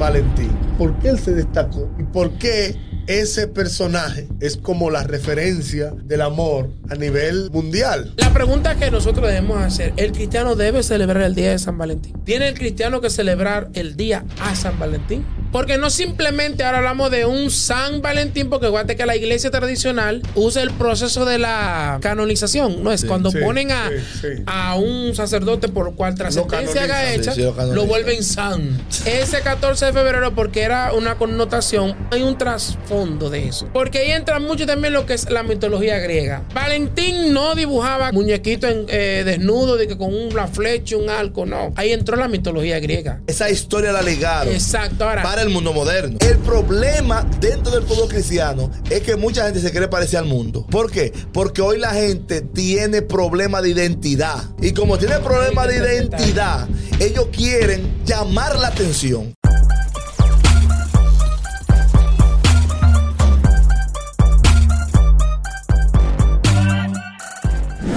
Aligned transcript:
Valentín? 0.00 0.50
¿Por 0.78 0.98
qué 0.98 1.10
él 1.10 1.18
se 1.18 1.32
destacó? 1.32 1.88
¿Y 1.98 2.04
por 2.04 2.32
qué 2.38 2.74
ese 3.06 3.46
personaje 3.46 4.26
es 4.40 4.56
como 4.56 4.90
la 4.90 5.04
referencia 5.04 5.92
del 6.04 6.22
amor 6.22 6.70
a 6.88 6.94
nivel 6.94 7.50
mundial? 7.52 8.14
La 8.16 8.32
pregunta 8.32 8.76
que 8.76 8.90
nosotros 8.90 9.28
debemos 9.28 9.58
hacer, 9.58 9.92
¿el 9.98 10.12
cristiano 10.12 10.56
debe 10.56 10.82
celebrar 10.82 11.22
el 11.22 11.34
día 11.34 11.50
de 11.50 11.58
San 11.58 11.76
Valentín? 11.76 12.14
¿Tiene 12.24 12.48
el 12.48 12.54
cristiano 12.54 13.00
que 13.02 13.10
celebrar 13.10 13.68
el 13.74 13.96
día 13.96 14.24
a 14.40 14.56
San 14.56 14.78
Valentín? 14.78 15.24
Porque 15.52 15.78
no 15.78 15.90
simplemente 15.90 16.64
ahora 16.64 16.78
hablamos 16.78 17.10
de 17.10 17.24
un 17.24 17.50
San 17.50 18.02
Valentín, 18.02 18.50
porque 18.50 18.66
acuérdate 18.66 18.96
que 18.96 19.06
la 19.06 19.16
iglesia 19.16 19.50
tradicional 19.50 20.22
usa 20.34 20.62
el 20.62 20.70
proceso 20.70 21.24
de 21.24 21.38
la 21.38 21.98
canonización, 22.00 22.82
¿no? 22.82 22.92
Es 22.92 23.04
cuando 23.04 23.30
sí, 23.30 23.38
ponen 23.38 23.72
a, 23.72 23.90
sí, 24.20 24.28
a 24.46 24.76
un 24.76 25.14
sacerdote 25.14 25.68
por 25.68 25.94
cual 25.94 26.14
trascendencia 26.14 26.84
haga 26.84 27.12
hecha, 27.12 27.34
lo 27.72 27.86
vuelven 27.86 28.22
san. 28.22 28.80
Ese 29.04 29.40
14 29.40 29.86
de 29.86 29.92
febrero, 29.92 30.34
porque 30.34 30.62
era 30.62 30.92
una 30.92 31.16
connotación, 31.16 31.96
hay 32.10 32.22
un 32.22 32.38
trasfondo 32.38 33.30
de 33.30 33.48
eso. 33.48 33.68
Porque 33.72 33.98
ahí 33.98 34.12
entra 34.12 34.38
mucho 34.38 34.66
también 34.66 34.92
lo 34.92 35.06
que 35.06 35.14
es 35.14 35.30
la 35.30 35.42
mitología 35.42 35.98
griega. 35.98 36.44
Valentín 36.54 37.32
no 37.32 37.54
dibujaba 37.54 38.12
muñequitos 38.12 38.70
en, 38.70 38.86
eh, 38.88 39.22
desnudos 39.24 39.78
de 39.78 39.88
que 39.88 39.96
con 39.96 40.14
una 40.14 40.46
flecha, 40.46 40.96
un 40.96 41.10
arco, 41.10 41.46
no. 41.46 41.72
Ahí 41.76 41.92
entró 41.92 42.16
la 42.16 42.28
mitología 42.28 42.78
griega. 42.78 43.20
Esa 43.26 43.50
historia 43.50 43.92
la 43.92 44.02
legaron 44.02 44.52
Exacto. 44.52 45.04
Ahora, 45.04 45.22
para 45.22 45.39
el 45.40 45.48
mundo 45.48 45.72
moderno. 45.72 46.18
El 46.20 46.38
problema 46.38 47.26
dentro 47.40 47.72
del 47.72 47.84
pueblo 47.84 48.08
cristiano 48.08 48.70
es 48.90 49.00
que 49.00 49.16
mucha 49.16 49.44
gente 49.44 49.60
se 49.60 49.70
quiere 49.70 49.88
parecer 49.88 50.18
al 50.18 50.26
mundo. 50.26 50.66
¿Por 50.70 50.90
qué? 50.90 51.12
Porque 51.32 51.62
hoy 51.62 51.78
la 51.78 51.94
gente 51.94 52.42
tiene 52.42 53.00
problema 53.00 53.62
de 53.62 53.70
identidad. 53.70 54.44
Y 54.60 54.72
como 54.72 54.98
tiene 54.98 55.18
problema 55.20 55.66
de 55.66 55.76
identidad, 55.78 56.68
ellos 56.98 57.28
quieren 57.32 58.04
llamar 58.04 58.58
la 58.58 58.68
atención. 58.68 59.32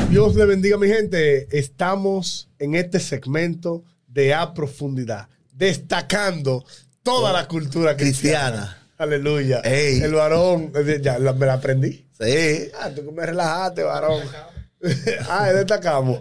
Dios 0.09 0.35
le 0.35 0.45
bendiga, 0.45 0.77
mi 0.77 0.87
gente. 0.87 1.57
Estamos 1.57 2.49
en 2.59 2.75
este 2.75 2.99
segmento 2.99 3.83
de 4.07 4.33
A 4.33 4.53
Profundidad, 4.53 5.27
destacando 5.51 6.63
toda 7.03 7.31
la 7.33 7.47
cultura 7.47 7.95
cristiana. 7.95 8.49
Cristiana. 8.49 8.79
Aleluya. 8.97 9.59
Ey. 9.63 10.01
El 10.01 10.13
varón, 10.13 10.71
ya 11.01 11.19
la- 11.19 11.33
me 11.33 11.45
la 11.45 11.53
aprendí. 11.55 12.05
Sí. 12.19 12.69
Ah, 12.79 12.89
tú 12.95 13.03
que 13.05 13.11
me 13.11 13.25
relajaste, 13.25 13.83
varón. 13.83 14.21
ah, 15.29 15.51
destacamos. 15.51 16.19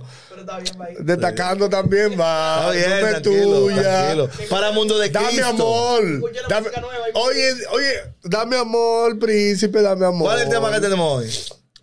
Destacando 1.00 1.69
también 1.69 2.19
va. 2.19 2.72
Está 2.75 2.88
bien, 2.88 3.00
no 3.00 3.06
es 3.06 3.22
tranquilo, 3.22 3.60
tuya. 3.60 3.83
tranquilo. 3.83 4.30
Para 4.50 4.69
el 4.69 4.75
mundo 4.75 4.98
de 4.98 5.10
Dame 5.10 5.27
Cristo. 5.28 5.47
amor. 5.48 6.03
Dame- 6.48 6.70
oye, 7.14 7.53
oye, 7.70 7.92
dame 8.25 8.56
amor, 8.56 9.19
príncipe, 9.19 9.83
dame 9.83 10.06
amor. 10.06 10.28
¿Cuál 10.28 10.38
es 10.38 10.44
el 10.44 10.50
tema 10.50 10.72
que 10.72 10.80
tenemos 10.80 11.19
hoy? 11.22 11.30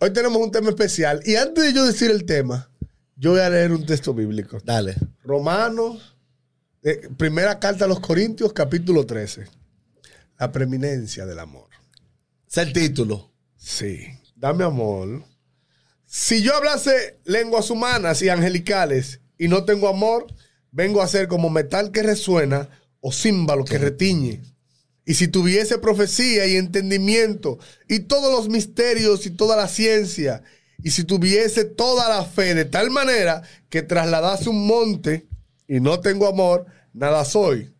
Hoy 0.00 0.10
tenemos 0.12 0.42
un 0.42 0.50
tema 0.50 0.70
especial. 0.70 1.20
Y 1.24 1.36
antes 1.36 1.64
de 1.64 1.72
yo 1.72 1.84
decir 1.86 2.10
el 2.10 2.24
tema, 2.24 2.70
yo 3.16 3.32
voy 3.32 3.40
a 3.40 3.50
leer 3.50 3.72
un 3.72 3.84
texto 3.86 4.12
bíblico. 4.14 4.58
Dale. 4.64 4.96
Romanos, 5.22 6.16
eh, 6.82 7.08
primera 7.16 7.58
carta 7.58 7.84
a 7.84 7.88
los 7.88 8.00
Corintios, 8.00 8.52
capítulo 8.52 9.04
13. 9.04 9.46
La 10.38 10.50
preeminencia 10.50 11.26
del 11.26 11.38
amor. 11.38 11.68
Es 12.48 12.56
el 12.56 12.72
título. 12.72 13.30
Sí, 13.56 14.06
dame 14.34 14.64
amor. 14.64 15.22
Si 16.06 16.42
yo 16.42 16.56
hablase 16.56 17.20
lenguas 17.24 17.70
humanas 17.70 18.22
y 18.22 18.30
angelicales 18.30 19.20
y 19.38 19.48
no 19.48 19.64
tengo 19.64 19.88
amor, 19.88 20.26
vengo 20.72 21.02
a 21.02 21.08
ser 21.08 21.28
como 21.28 21.50
metal 21.50 21.92
que 21.92 22.02
resuena 22.02 22.68
o 23.00 23.12
címbalo 23.12 23.64
que 23.64 23.78
retiñe. 23.78 24.42
Y 25.04 25.14
si 25.14 25.28
tuviese 25.28 25.78
profecía 25.78 26.46
y 26.46 26.56
entendimiento 26.56 27.58
y 27.88 28.00
todos 28.00 28.32
los 28.32 28.48
misterios 28.48 29.26
y 29.26 29.30
toda 29.30 29.56
la 29.56 29.68
ciencia, 29.68 30.42
y 30.82 30.90
si 30.90 31.04
tuviese 31.04 31.64
toda 31.64 32.08
la 32.08 32.24
fe 32.24 32.54
de 32.54 32.64
tal 32.64 32.90
manera 32.90 33.42
que 33.68 33.82
trasladase 33.82 34.48
un 34.48 34.66
monte 34.66 35.26
y 35.70 35.78
no 35.78 36.00
tengo 36.00 36.26
amor, 36.26 36.66
nada 36.92 37.24
soy. 37.24 37.72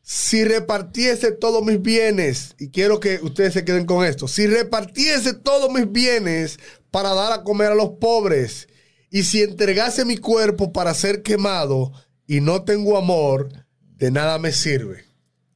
Si 0.00 0.42
repartiese 0.42 1.32
todos 1.32 1.62
mis 1.62 1.82
bienes, 1.82 2.56
y 2.58 2.70
quiero 2.70 2.98
que 2.98 3.20
ustedes 3.22 3.52
se 3.52 3.62
queden 3.62 3.84
con 3.84 4.06
esto, 4.06 4.26
si 4.26 4.46
repartiese 4.46 5.34
todos 5.34 5.70
mis 5.70 5.92
bienes 5.92 6.58
para 6.90 7.12
dar 7.12 7.34
a 7.34 7.42
comer 7.44 7.72
a 7.72 7.74
los 7.74 7.90
pobres, 8.00 8.68
y 9.10 9.24
si 9.24 9.42
entregase 9.42 10.06
mi 10.06 10.16
cuerpo 10.16 10.72
para 10.72 10.94
ser 10.94 11.22
quemado 11.22 11.92
y 12.26 12.40
no 12.40 12.64
tengo 12.64 12.96
amor, 12.96 13.50
de 13.96 14.10
nada 14.10 14.38
me 14.38 14.50
sirve. 14.50 15.04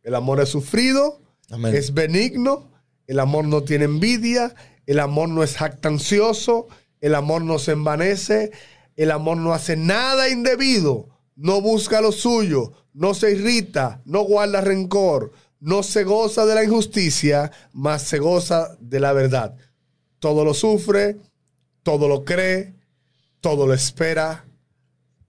El 0.02 0.16
amor 0.16 0.42
es 0.42 0.50
sufrido, 0.50 1.22
Amén. 1.50 1.74
es 1.74 1.94
benigno, 1.94 2.70
el 3.06 3.20
amor 3.20 3.46
no 3.46 3.62
tiene 3.62 3.86
envidia, 3.86 4.54
el 4.84 5.00
amor 5.00 5.30
no 5.30 5.42
es 5.42 5.56
jactancioso, 5.56 6.68
el 7.00 7.14
amor 7.14 7.40
no 7.40 7.58
se 7.58 7.72
envanece, 7.72 8.50
el 8.96 9.10
amor 9.10 9.38
no 9.38 9.54
hace 9.54 9.78
nada 9.78 10.28
indebido, 10.28 11.17
no 11.38 11.60
busca 11.60 12.00
lo 12.00 12.10
suyo, 12.10 12.72
no 12.92 13.14
se 13.14 13.30
irrita, 13.30 14.02
no 14.04 14.22
guarda 14.22 14.60
rencor, 14.60 15.30
no 15.60 15.84
se 15.84 16.02
goza 16.02 16.44
de 16.46 16.54
la 16.56 16.64
injusticia, 16.64 17.52
mas 17.72 18.02
se 18.02 18.18
goza 18.18 18.76
de 18.80 18.98
la 18.98 19.12
verdad. 19.12 19.54
Todo 20.18 20.44
lo 20.44 20.52
sufre, 20.52 21.16
todo 21.84 22.08
lo 22.08 22.24
cree, 22.24 22.74
todo 23.40 23.68
lo 23.68 23.72
espera, 23.72 24.44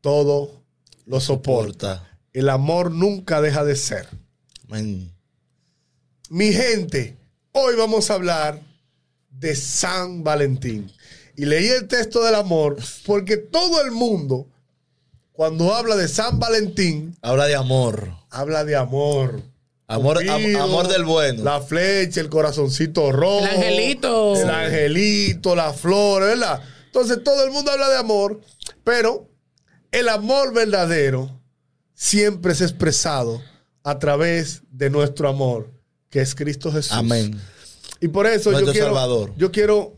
todo 0.02 0.64
lo 1.06 1.20
soporta. 1.20 2.18
El 2.34 2.50
amor 2.50 2.92
nunca 2.92 3.40
deja 3.40 3.64
de 3.64 3.76
ser. 3.76 4.08
Mi 6.30 6.54
gente, 6.54 7.18
hoy 7.52 7.76
vamos 7.76 8.10
a 8.10 8.16
hablar 8.16 8.60
de 9.30 9.56
San 9.56 10.24
Valentín. 10.24 10.92
Y 11.36 11.46
leí 11.46 11.68
el 11.68 11.88
texto 11.88 12.24
del 12.24 12.34
amor 12.34 12.78
porque 13.06 13.38
todo 13.38 13.84
el 13.84 13.92
mundo, 13.92 14.48
cuando 15.40 15.74
habla 15.74 15.96
de 15.96 16.10
San 16.10 16.38
Valentín, 16.38 17.16
Habla 17.22 17.46
de 17.48 17.56
amor. 17.56 18.12
habla 18.30 18.66
de 18.66 18.76
amor. 18.76 19.42
Amor, 19.88 20.18
am- 20.18 20.42
Cupido, 20.42 20.62
amor 20.64 20.90
del 20.90 21.06
bueno. 21.06 21.46
La 21.46 21.62
flecha, 21.62 22.20
el 22.20 22.28
corazoncito 22.28 23.10
rojo. 23.14 23.46
El 23.46 23.56
angelito. 23.56 24.36
El 24.36 24.50
angelito, 24.50 25.56
la 25.56 25.72
flor, 25.72 26.24
¿verdad? 26.24 26.62
Entonces 26.88 27.24
todo 27.24 27.46
el 27.46 27.52
mundo 27.52 27.72
habla 27.72 27.88
de 27.88 27.96
amor, 27.96 28.42
pero 28.84 29.30
el 29.94 30.10
amor 30.10 30.54
verdadero 30.54 31.40
siempre 31.94 32.52
es 32.52 32.60
expresado 32.60 33.42
a 33.86 33.98
través 33.98 34.64
de 34.72 34.90
nuestro 34.90 35.30
amor, 35.30 35.72
que 36.10 36.20
es 36.20 36.36
Cristo 36.36 36.70
Jesús. 36.70 36.92
Amén. 36.92 37.40
Y 38.02 38.10
por 38.10 38.28
eso 38.28 38.52
yo 38.52 38.74
quiero, 38.74 38.88
Salvador. 38.88 39.32
yo 39.38 39.54
quiero 39.54 39.98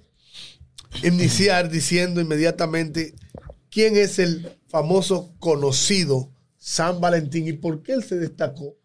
iniciar 1.01 1.71
diciendo 1.71 2.21
inmediatamente 2.21 3.15
quién 3.71 3.97
es 3.97 4.19
el 4.19 4.60
famoso 4.71 5.33
conocido 5.39 6.31
San 6.57 7.01
Valentín 7.01 7.47
y 7.47 7.53
por 7.53 7.83
qué 7.83 7.93
él 7.93 8.03
se 8.03 8.17
destacó 8.17 8.77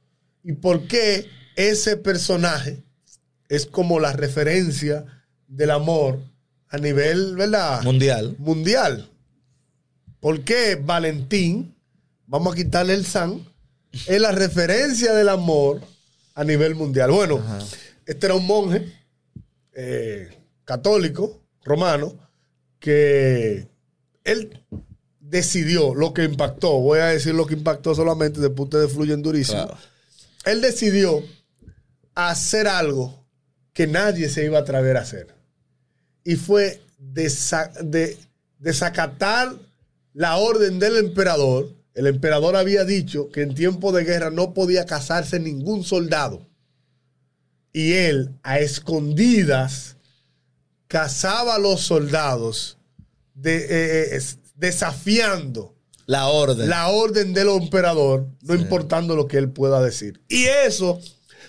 y 0.43 0.53
por 0.53 0.87
qué 0.89 1.27
ese 1.55 1.97
personaje 1.97 2.83
es 3.49 3.67
como 3.67 4.01
la 4.01 4.13
referencia 4.13 5.05
del 5.47 5.71
amor 5.71 6.19
a 6.69 6.79
nivel, 6.79 7.37
¿verdad? 7.37 7.83
Mundial. 7.83 8.35
mundial. 8.39 9.11
¿Por 10.19 10.43
qué 10.43 10.75
Valentín, 10.75 11.77
vamos 12.27 12.53
a 12.53 12.57
quitarle 12.57 12.95
el 12.95 13.07
San, 13.07 13.47
es 13.93 14.21
la 14.21 14.33
referencia 14.33 15.15
del 15.15 15.29
amor 15.29 15.81
a 16.35 16.43
nivel 16.43 16.75
mundial? 16.75 17.13
Bueno, 17.13 17.41
este 18.05 18.27
era 18.27 18.35
un 18.35 18.47
monje 18.47 18.93
eh, 19.73 20.37
católico, 20.65 21.41
romano, 21.63 22.19
que 22.81 23.69
él 24.25 24.65
decidió 25.28 25.94
lo 25.94 26.12
que 26.14 26.25
impactó, 26.25 26.78
voy 26.81 27.00
a 27.00 27.06
decir 27.06 27.34
lo 27.34 27.47
que 27.47 27.54
impactó 27.54 27.94
solamente, 27.94 28.41
después 28.41 28.66
ustedes 28.66 28.92
fluyen 28.92 29.22
durísimo. 29.22 29.64
Claro. 29.66 29.78
Él 30.44 30.60
decidió 30.60 31.23
hacer 32.14 32.69
algo 32.69 33.25
que 33.73 33.87
nadie 33.87 34.28
se 34.28 34.44
iba 34.44 34.58
a 34.58 34.62
atrever 34.62 34.96
a 34.96 35.00
hacer 35.02 35.34
y 36.25 36.37
fue 36.37 36.81
desa- 36.99 37.73
de- 37.82 38.17
desacatar 38.58 39.55
la 40.14 40.37
orden 40.37 40.78
del 40.78 40.96
emperador. 40.96 41.75
El 41.94 42.06
emperador 42.06 42.56
había 42.56 42.84
dicho 42.84 43.29
que 43.31 43.43
en 43.43 43.55
tiempo 43.55 43.93
de 43.93 44.05
guerra 44.05 44.31
no 44.31 44.55
podía 44.55 44.87
casarse 44.87 45.38
ningún 45.40 45.84
soldado. 45.84 46.46
Y 47.72 47.93
él, 47.94 48.31
a 48.43 48.58
escondidas, 48.61 49.96
casaba 50.88 51.56
a 51.56 51.58
los 51.58 51.82
soldados, 51.82 52.79
de- 53.34 53.64
eh, 53.64 54.17
eh, 54.17 54.20
desafiando 54.56 55.75
La 56.06 56.26
orden. 56.29 56.69
la 56.69 56.88
orden 56.88 57.32
del 57.35 57.49
emperador, 57.49 58.26
no 58.43 58.55
Sí. 58.55 58.61
importando 58.61 59.14
lo 59.14 59.26
que 59.29 59.38
él 59.38 59.50
pueda 59.50 59.81
decir. 59.81 60.20
Y 60.29 60.44
eso 60.47 61.00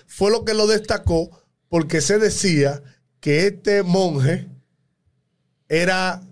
fue 0.06 0.30
lo 0.30 0.44
que 0.44 0.54
lo 0.54 0.66
destacó 0.66 1.30
porque 1.68 2.00
se 2.00 2.18
decía 2.18 2.82
que 3.20 3.46
este 3.46 3.82
monje 3.82 4.48
era 5.68 6.22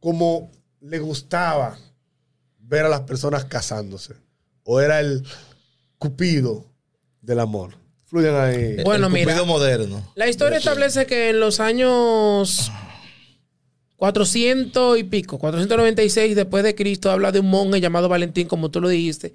como 0.00 0.50
le 0.80 0.98
gustaba 0.98 1.78
ver 2.58 2.84
a 2.86 2.88
las 2.88 3.00
personas 3.02 3.44
casándose. 3.44 4.14
O 4.64 4.80
era 4.80 5.00
el 5.00 5.22
cupido 5.98 6.66
del 7.20 7.40
amor. 7.40 7.76
Fluyan 8.06 8.36
ahí. 8.36 8.76
Bueno, 8.84 9.06
el 9.08 9.12
mira. 9.12 9.26
Cupido 9.32 9.46
moderno. 9.46 10.12
La 10.14 10.28
historia 10.28 10.58
establece 10.58 11.06
que 11.06 11.30
en 11.30 11.40
los 11.40 11.60
años 11.60 12.70
400 13.96 14.98
y 14.98 15.04
pico, 15.04 15.38
496 15.38 16.36
después 16.36 16.62
de 16.62 16.74
Cristo, 16.74 17.10
habla 17.10 17.32
de 17.32 17.40
un 17.40 17.48
monje 17.48 17.80
llamado 17.80 18.08
Valentín, 18.08 18.46
como 18.46 18.70
tú 18.70 18.80
lo 18.80 18.88
dijiste. 18.88 19.32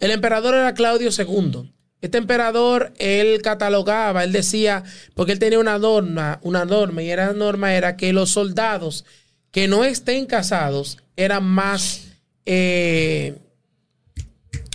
El 0.00 0.10
emperador 0.10 0.54
era 0.54 0.74
Claudio 0.74 1.10
II. 1.16 1.72
Este 2.02 2.18
emperador, 2.18 2.92
él 2.98 3.40
catalogaba, 3.42 4.24
él 4.24 4.32
decía, 4.32 4.82
porque 5.14 5.32
él 5.32 5.38
tenía 5.38 5.60
una 5.60 5.78
norma, 5.78 6.40
una 6.42 6.64
norma, 6.64 7.02
y 7.02 7.10
era 7.10 7.32
norma 7.32 7.74
era 7.74 7.96
que 7.96 8.12
los 8.12 8.30
soldados 8.30 9.04
que 9.52 9.68
no 9.68 9.84
estén 9.84 10.26
casados 10.26 10.98
eran 11.16 11.44
más, 11.44 12.08
eh, 12.44 13.36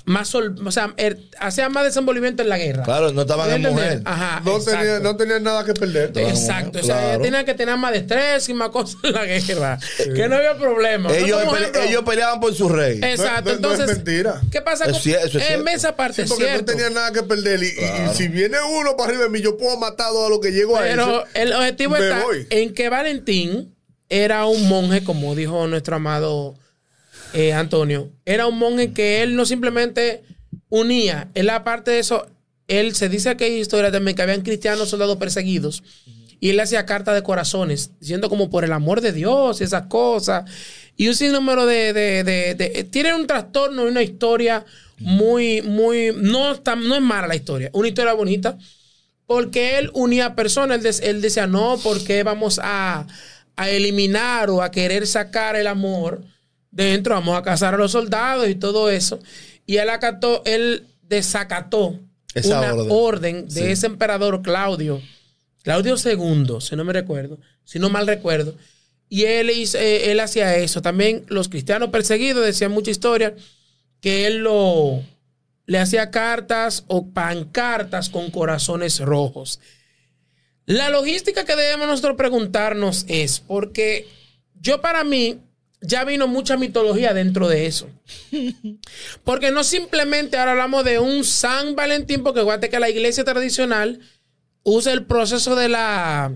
más, 0.08 0.30
sol- 0.30 0.56
o 0.66 0.72
sea, 0.72 0.94
er- 0.96 1.20
hacían 1.38 1.72
más 1.74 1.84
desenvolvimiento 1.84 2.42
en 2.42 2.48
la 2.50 2.58
guerra. 2.58 2.84
Claro, 2.84 3.12
no 3.12 3.22
estaban 3.22 3.52
en 3.52 3.62
mujer. 3.62 4.02
Ajá, 4.06 4.42
no, 4.44 4.58
tenía, 4.60 5.00
no 5.00 5.18
tenían 5.18 5.44
nada 5.44 5.66
que 5.66 5.74
perder. 5.74 6.14
Claro. 6.14 6.30
Exacto, 6.30 6.80
o 6.80 6.82
sea, 6.84 6.96
Claro. 6.96 7.10
ellos 7.12 7.22
tenían 7.24 7.46
que 7.46 7.54
tener 7.54 7.76
más 7.78 7.92
destreza 7.92 8.50
y 8.50 8.54
más 8.54 8.70
cosas 8.70 8.98
en 9.04 9.12
la 9.14 9.26
guerra. 9.26 9.80
Que 10.16 10.30
no 10.30 10.38
había 10.38 10.58
problema. 10.58 11.14
Ellos, 11.14 11.38
No, 11.40 11.46
como 11.46 11.52
pele- 11.58 11.66
ejemplo- 11.68 11.82
ellos 11.84 12.04
peleaban 12.06 12.40
por 12.40 12.56
su 12.56 12.70
rey. 12.70 13.00
Exacto, 13.04 13.54
No- 13.54 13.60
no- 13.60 13.68
no 13.68 13.74
es 13.74 13.80
entonces. 13.82 13.96
mentira. 13.98 14.42
¿Qué 14.50 14.62
pasa 14.62 14.86
Es 14.86 14.92
con 14.94 15.02
cier- 15.02 15.20
eso 15.26 15.38
es 15.40 15.50
En 15.52 15.68
esa 15.68 15.96
parte 15.98 16.16
Sí, 16.16 16.22
es 16.22 16.30
porque 16.30 16.46
cierto. 16.46 16.62
no 16.62 16.66
tenían 16.78 16.94
nada 16.94 17.12
que 17.12 17.24
perder. 17.24 17.62
Y, 17.62 17.68
y- 17.68 17.70
y 18.12 18.16
si 18.16 18.30
viene 18.30 18.58
uno 18.80 18.96
para 18.96 19.10
arriba 19.10 19.24
de 19.26 19.30
mí, 19.30 19.42
yo 19.42 19.58
puedo 19.58 19.76
matar 19.78 20.08
todo 20.08 20.30
lo 20.30 20.40
que 20.40 20.52
llego 20.54 20.78
a 20.78 20.82
Pero 20.84 21.04
eso. 21.04 21.24
el 21.34 21.52
objetivo 21.54 21.92
me 21.98 22.00
está 22.08 22.24
voy. 22.24 22.48
en 22.50 22.74
que 22.74 22.88
Valentín 22.88 23.76
era 24.10 24.46
un 24.46 24.70
monje, 24.70 25.04
como 25.04 25.36
dijo 25.36 25.68
nuestro 25.68 25.98
amado 25.98 26.56
eh, 27.34 27.54
Antonio. 27.54 28.12
Era 28.26 28.48
un 28.48 28.58
monje 28.58 28.92
que 28.94 29.22
él 29.24 29.36
no 29.36 29.46
simplemente 29.46 30.24
unía. 30.70 31.30
Él, 31.34 31.50
aparte 31.50 31.92
de 31.92 32.00
eso, 32.00 32.28
él 32.68 32.96
se 32.96 33.10
dice 33.10 33.36
que 33.38 33.46
hay 33.46 33.60
historia 33.60 33.92
también 33.92 34.16
que 34.16 34.22
habían 34.22 34.42
cristianos 34.42 34.90
soldados 34.90 35.18
perseguidos. 35.18 35.84
Y 36.40 36.50
él 36.52 36.60
hacía 36.60 36.86
cartas 36.86 37.16
de 37.16 37.24
corazones, 37.24 37.92
diciendo 38.00 38.30
como 38.30 38.50
por 38.50 38.64
el 38.64 38.72
amor 38.72 39.02
de 39.02 39.12
Dios 39.12 39.60
y 39.60 39.64
esas 39.64 39.88
cosas. 39.88 40.50
Y 40.96 41.08
un 41.08 41.16
sinnúmero 41.16 41.66
de, 41.66 41.94
de, 41.94 42.24
de, 42.24 42.54
de- 42.56 42.84
Tiene 42.84 43.16
un 43.16 43.26
trastorno 43.26 43.86
y 43.86 43.90
una 43.92 44.04
historia 44.04 44.64
muy, 45.00 45.62
muy. 45.64 46.12
No, 46.16 46.52
está- 46.52 46.76
no 46.76 46.96
es 46.96 47.02
mala 47.02 47.28
la 47.28 47.36
historia, 47.36 47.70
una 47.74 47.88
historia 47.88 48.14
bonita 48.14 48.58
porque 49.26 49.78
él 49.78 49.90
unía 49.94 50.36
personas. 50.36 50.84
Él, 50.86 50.96
él 51.16 51.22
decía, 51.22 51.48
no, 51.48 51.78
porque 51.84 52.24
vamos 52.24 52.60
a, 52.64 53.06
a 53.56 53.70
eliminar 53.70 54.50
o 54.50 54.62
a 54.62 54.72
querer 54.72 55.06
sacar 55.08 55.56
el 55.56 55.68
amor 55.68 56.24
dentro, 56.72 57.14
vamos 57.16 57.38
a 57.38 57.44
casar 57.44 57.74
a 57.74 57.78
los 57.78 57.92
soldados 57.92 58.48
y 58.50 58.56
todo 58.56 58.90
eso. 58.90 59.20
Y 59.66 59.78
él 59.78 59.90
acató, 59.90 60.42
él 60.46 60.86
desacató 61.02 62.00
Esa 62.34 62.60
una 62.60 62.74
orden. 62.74 62.88
orden, 62.92 63.46
de 63.48 63.52
Sí. 63.52 63.60
ese 63.66 63.88
emperador 63.88 64.42
Claudio, 64.42 65.02
Claudio 65.64 65.96
II, 66.04 66.58
si 66.62 66.76
no 66.76 66.84
me 66.86 66.94
recuerdo, 66.94 67.38
si 67.66 67.80
no 67.80 67.90
mal 67.90 68.08
recuerdo. 68.08 68.56
Y 69.10 69.24
él, 69.24 69.50
hizo- 69.50 69.78
eh, 69.78 70.12
él 70.12 70.20
hacía 70.20 70.56
eso. 70.58 70.82
También 70.82 71.26
los 71.28 71.48
cristianos 71.50 71.90
perseguidos 71.90 72.46
decían 72.46 72.72
mucha 72.72 72.92
historia 72.92 73.36
que 74.02 74.28
él 74.28 74.38
lo, 74.40 75.02
le 75.66 75.80
hacía 75.80 76.12
cartas 76.12 76.84
o 76.88 77.08
pancartas 77.08 78.10
con 78.10 78.30
corazones 78.32 79.00
rojos. 79.00 79.60
La 80.66 80.90
logística 80.90 81.46
que 81.46 81.56
debemos 81.56 81.88
nosotros 81.88 82.18
preguntarnos 82.18 83.06
es, 83.08 83.40
porque 83.40 84.08
yo 84.60 84.82
para 84.82 85.04
mí 85.06 85.40
ya 85.82 86.04
vino 86.04 86.28
mucha 86.28 86.58
mitología 86.58 87.14
dentro 87.14 87.48
de 87.48 87.66
eso. 87.66 87.90
Porque 89.24 89.52
no 89.52 89.64
simplemente 89.64 90.38
ahora 90.38 90.52
hablamos 90.52 90.84
de 90.84 91.00
un 91.00 91.24
San 91.24 91.76
Valentín, 91.76 92.24
porque 92.24 92.40
aguante 92.42 92.70
que 92.70 92.80
la 92.80 92.90
iglesia 92.90 93.24
tradicional 93.24 94.00
usa 94.64 94.94
el 94.94 95.06
proceso 95.06 95.56
de 95.56 95.70
la 95.70 96.34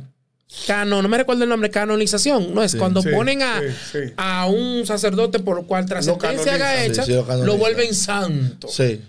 canon, 0.67 1.01
no 1.03 1.09
me 1.09 1.17
recuerdo 1.17 1.43
el 1.43 1.49
nombre, 1.49 1.69
canonización, 1.69 2.53
no 2.53 2.61
es 2.61 2.75
cuando 2.75 3.01
sí, 3.01 3.09
ponen 3.09 3.41
a, 3.41 3.61
sí, 3.61 3.67
sí. 3.91 4.13
a 4.17 4.47
un 4.47 4.85
sacerdote 4.85 5.39
por 5.39 5.65
cual 5.65 5.85
trascendencia 5.85 6.55
haga 6.55 6.83
hecha, 6.83 7.03
sí, 7.03 7.13
sí, 7.13 7.43
lo 7.43 7.57
vuelven 7.57 7.93
santo. 7.95 8.67
Sí. 8.67 9.01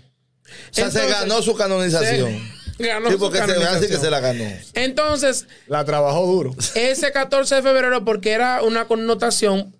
O 0.45 0.73
sea, 0.73 0.91
se 0.91 1.07
ganó 1.07 1.41
su 1.41 1.53
canonización. 1.55 2.39
Se 2.77 2.83
ganó 2.87 3.07
sí, 3.07 3.13
su 3.13 3.19
porque 3.19 3.39
se 3.39 3.87
que 3.87 3.97
se 3.97 4.09
la 4.09 4.19
ganó. 4.19 4.45
Entonces, 4.73 5.47
La 5.67 5.83
trabajó 5.83 6.25
duro. 6.25 6.55
ese 6.75 7.11
14 7.11 7.55
de 7.55 7.61
febrero, 7.61 8.05
porque 8.05 8.31
era 8.31 8.61
una 8.63 8.85
connotación, 8.85 9.75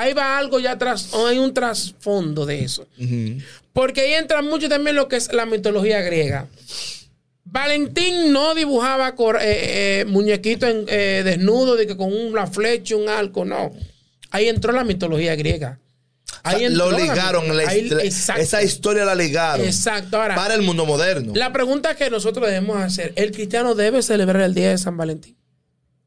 ahí 0.00 0.12
va 0.12 0.38
algo 0.38 0.58
ya 0.60 0.72
atrás, 0.72 1.10
hay 1.14 1.38
un 1.38 1.54
trasfondo 1.54 2.44
de 2.44 2.64
eso. 2.64 2.86
Porque 3.72 4.02
ahí 4.02 4.12
entra 4.14 4.42
mucho 4.42 4.68
también 4.68 4.96
lo 4.96 5.08
que 5.08 5.16
es 5.16 5.32
la 5.32 5.46
mitología 5.46 6.00
griega. 6.02 6.46
Valentín 7.44 8.32
no 8.32 8.54
dibujaba 8.54 9.14
eh, 9.40 10.00
eh, 10.00 10.04
muñequito 10.06 10.66
en, 10.66 10.84
eh, 10.88 11.22
desnudo 11.24 11.76
de 11.76 11.86
que 11.86 11.96
con 11.96 12.12
una 12.12 12.46
flecha, 12.46 12.96
un 12.96 13.08
arco, 13.08 13.44
no. 13.44 13.72
Ahí 14.30 14.48
entró 14.48 14.72
la 14.72 14.84
mitología 14.84 15.34
griega. 15.36 15.78
O 16.44 16.50
sea, 16.50 16.58
Ahí 16.58 16.68
lo 16.68 16.90
ligaron, 16.90 17.56
la 17.56 17.68
Ahí- 17.68 17.88
esa 18.02 18.62
historia 18.62 19.04
la 19.04 19.14
ligaron 19.14 19.64
Exacto. 19.64 20.20
Ahora, 20.20 20.34
para 20.34 20.54
el 20.54 20.62
mundo 20.62 20.84
moderno. 20.84 21.32
la 21.34 21.52
pregunta 21.52 21.94
que 21.94 22.10
nosotros 22.10 22.46
debemos 22.46 22.76
hacer, 22.78 23.12
¿el 23.16 23.30
cristiano 23.32 23.74
debe 23.74 24.02
celebrar 24.02 24.42
el 24.42 24.54
día 24.54 24.70
de 24.70 24.78
San 24.78 24.96
Valentín? 24.96 25.36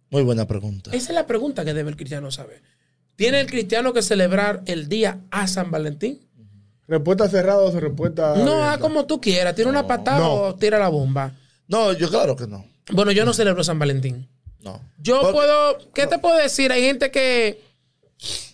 Muy 0.09 0.24
buena 0.24 0.45
pregunta. 0.45 0.91
Esa 0.94 1.09
es 1.09 1.15
la 1.15 1.25
pregunta 1.25 1.63
que 1.65 1.74
debe 1.74 1.89
el 1.89 1.95
cristiano 1.95 2.31
saber. 2.31 2.62
¿Tiene 3.19 3.42
el 3.42 3.48
cristiano 3.48 3.92
que 3.92 4.01
celebrar 4.01 4.62
el 4.66 4.88
día 4.88 5.19
a 5.30 5.45
San 5.45 5.71
Valentín? 5.71 6.21
Respuesta 6.88 7.27
cerrada 7.27 7.60
o 7.60 7.77
respuesta. 7.77 8.33
No, 8.38 8.63
haz 8.63 8.77
como 8.77 9.06
tú 9.06 9.19
quieras. 9.19 9.54
Tira 9.56 9.68
una 9.68 9.86
patada 9.86 10.19
No. 10.19 10.33
o 10.36 10.56
tira 10.56 10.80
la 10.80 10.88
bomba. 10.88 11.33
No, 11.68 11.92
yo 11.92 12.10
claro 12.10 12.38
que 12.38 12.48
no. 12.48 12.66
Bueno, 12.94 13.12
yo 13.12 13.25
no 13.25 13.33
celebro 13.33 13.62
San 13.66 13.77
Valentín. 13.77 14.30
No. 14.62 14.80
Yo 15.00 15.19
Porque- 15.19 15.33
puedo, 15.36 15.77
¿qué 15.94 16.07
te 16.07 16.18
puedo 16.18 16.38
decir? 16.38 16.71
Hay 16.71 16.81
gente 16.81 17.12
que, 17.12 17.62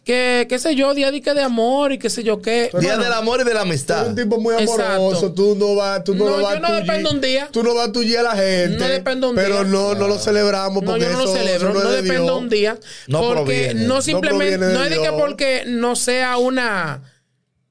que, 0.06 0.46
qué 0.48 0.60
sé 0.60 0.76
yo, 0.76 0.94
día 0.94 1.12
de, 1.12 1.42
amor 1.42 1.92
y 1.92 1.98
qué 1.98 2.10
sé 2.10 2.24
yo 2.24 2.40
qué. 2.42 2.70
Día 2.80 2.96
Bueno, 2.96 3.04
del 3.04 3.14
amor 3.14 3.42
y 3.42 3.44
de 3.44 3.54
la 3.54 3.62
Tú 3.62 3.66
amistad. 3.66 3.98
eres 3.98 4.10
un 4.12 4.16
tipo 4.16 4.40
muy 4.40 4.54
amoroso, 4.54 5.10
Exacto. 5.10 5.34
tú 5.34 5.56
no 5.56 5.76
vas, 5.76 6.04
tú 6.04 6.14
no, 6.16 6.26
No, 6.26 6.38
lo 6.38 6.44
vas 6.44 6.54
yo 6.54 6.60
no 6.62 6.74
dependo 6.76 7.12
un 7.12 7.20
día. 7.22 7.50
Tú 7.52 7.64
no 7.64 7.74
vas 7.74 7.90
a 7.90 7.92
tullir 7.92 8.20
a 8.20 8.24
la 8.24 8.36
gente. 8.36 8.78
No 8.78 8.88
dependo 8.88 9.30
un 9.32 9.36
pero 9.36 9.64
día. 9.64 9.72
no, 9.72 9.96
no 9.96 10.08
lo 10.08 10.20
celebramos 10.20 10.84
No, 10.84 10.92
porque 10.92 11.06
yo 11.06 11.12
no 11.12 11.18
lo 11.18 11.24
eso, 11.26 11.34
celebro, 11.36 11.74
no, 11.74 11.90
de 11.90 12.02
dependo 12.04 12.24
Dios. 12.24 12.38
un 12.38 12.50
día. 12.50 12.80
No 13.08 13.20
porque 13.22 13.34
proviene. 13.44 13.74
no 13.88 13.96
No 13.96 14.02
simplemente, 14.02 14.58
no 14.60 14.84
es 14.84 14.90
de 14.92 15.02
que 15.02 15.12
porque 15.12 15.64
no 15.66 15.96
sea 15.96 16.38
una, 16.38 17.02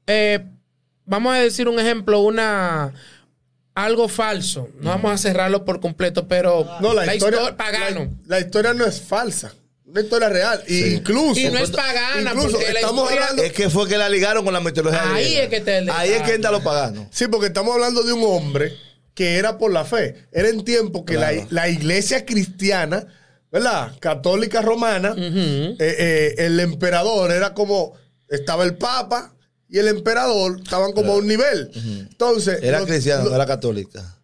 eh, 0.09 0.45
vamos 1.07 1.35
a 1.35 1.39
decir 1.39 1.69
un 1.69 1.79
ejemplo, 1.79 2.19
una 2.21 2.93
algo 3.77 4.09
falso. 4.09 4.69
No 4.81 4.91
vamos 4.91 5.13
a 5.13 5.19
cerrarlo 5.19 5.65
por 5.65 5.81
completo, 5.81 6.27
pero 6.29 6.67
No, 6.81 6.95
la, 6.95 7.15
historia, 7.15 7.57
pagano. 7.57 8.11
La, 8.27 8.39
la 8.39 8.41
historia 8.45 8.75
no 8.75 8.85
es 8.85 9.01
falsa. 9.01 9.53
Una 9.95 10.03
historia 10.03 10.29
real. 10.29 10.61
Y 10.67 10.87
incluso. 10.97 11.39
Y 11.41 11.51
no 11.51 11.59
es 11.61 11.71
pagana, 11.71 12.33
Incluso 12.33 12.59
estamos 12.59 13.05
historia- 13.05 13.23
hablando. 13.23 13.43
Es 13.45 13.53
que 13.53 13.71
fue 13.71 13.89
que 13.89 13.97
la 13.97 14.09
ligaron 14.09 14.45
con 14.45 14.53
la 14.53 14.59
mitología 14.61 15.01
Ahí 15.15 15.25
griega. 15.25 15.43
es 15.45 15.49
que 15.51 15.61
te- 15.61 15.91
Ahí 15.93 16.11
es 16.11 16.23
que 16.23 16.35
entra 16.35 16.51
lo 16.51 16.65
pagano. 16.65 17.09
Sí, 17.13 17.29
porque 17.29 17.47
estamos 17.47 17.73
hablando 17.75 18.03
de 18.03 18.13
un 18.13 18.25
hombre 18.25 18.77
que 19.15 19.37
era 19.37 19.57
por 19.57 19.73
la 19.73 19.85
fe. 19.85 20.27
Era 20.33 20.49
en 20.49 20.65
tiempo 20.65 21.05
que 21.05 21.15
Claro. 21.15 21.37
la, 21.43 21.47
la 21.51 21.69
iglesia 21.69 22.27
cristiana, 22.27 23.07
¿verdad? 23.53 23.93
Católica 24.01 24.63
romana, 24.63 25.15
eh, 25.17 25.77
eh, 25.79 26.35
el 26.39 26.59
emperador 26.59 27.31
era 27.31 27.55
como. 27.55 27.93
Estaba 28.29 28.65
el 28.65 28.77
papa 28.77 29.33
y 29.69 29.79
el 29.79 29.87
emperador 29.87 30.59
estaban 30.65 30.91
como 30.91 31.13
a 31.13 31.17
un 31.19 31.29
nivel. 31.29 31.71
Entonces. 32.11 32.59
Era 32.63 32.85
cristiana, 32.85 33.23
no 33.23 33.33
era 33.33 33.47
católica. 33.47 34.19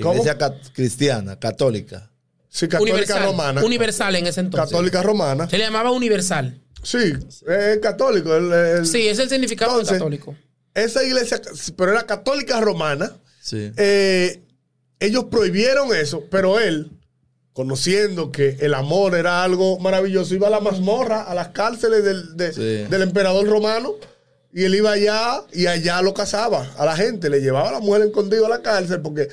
¿Cómo? 0.00 0.12
Iglesia 0.14 0.38
cat- 0.38 0.70
cristiana, 0.72 1.36
católica. 1.40 2.12
Sí, 2.56 2.68
católica 2.68 2.94
universal, 2.94 3.24
romana. 3.24 3.64
universal 3.64 4.14
en 4.14 4.26
ese 4.28 4.40
entonces. 4.40 4.70
Católica 4.70 5.02
romana. 5.02 5.48
Se 5.50 5.58
le 5.58 5.64
llamaba 5.64 5.90
universal. 5.90 6.60
Sí, 6.84 7.12
es 7.48 7.78
católico. 7.78 8.36
el- 8.36 8.52
el- 8.52 8.86
Sí, 8.86 9.08
es 9.08 9.18
el 9.18 9.28
significado 9.28 9.76
de 9.78 9.84
católico. 9.84 10.36
Esa 10.72 11.02
iglesia, 11.02 11.40
pero 11.76 11.90
era 11.92 12.06
católica 12.06 12.60
romana. 12.60 13.10
Sí. 13.40 13.72
eh, 13.76 14.40
ellos 15.00 15.24
prohibieron 15.24 15.94
eso, 15.94 16.24
pero 16.30 16.60
él, 16.60 16.92
conociendo 17.52 18.30
que 18.32 18.56
el 18.60 18.72
amor 18.74 19.14
era 19.16 19.42
algo 19.42 19.78
maravilloso, 19.80 20.34
iba 20.34 20.46
a 20.46 20.50
la 20.50 20.60
mazmorra, 20.60 21.22
a 21.22 21.34
las 21.34 21.48
cárceles 21.48 22.04
del, 22.04 22.36
de- 22.36 22.52
Sí. 22.52 22.90
del 22.90 23.02
emperador 23.02 23.46
romano, 23.46 23.94
y 24.52 24.64
él 24.64 24.74
iba 24.76 24.92
allá 24.92 25.42
y 25.52 25.66
allá 25.66 26.00
lo 26.02 26.14
casaba 26.14 26.72
a 26.78 26.84
la 26.86 26.96
gente, 26.96 27.28
le 27.28 27.40
llevaba 27.40 27.68
a 27.70 27.72
la 27.72 27.80
mujer 27.80 28.02
escondido 28.02 28.46
a 28.46 28.48
la 28.48 28.62
cárcel 28.62 29.00
porque 29.02 29.28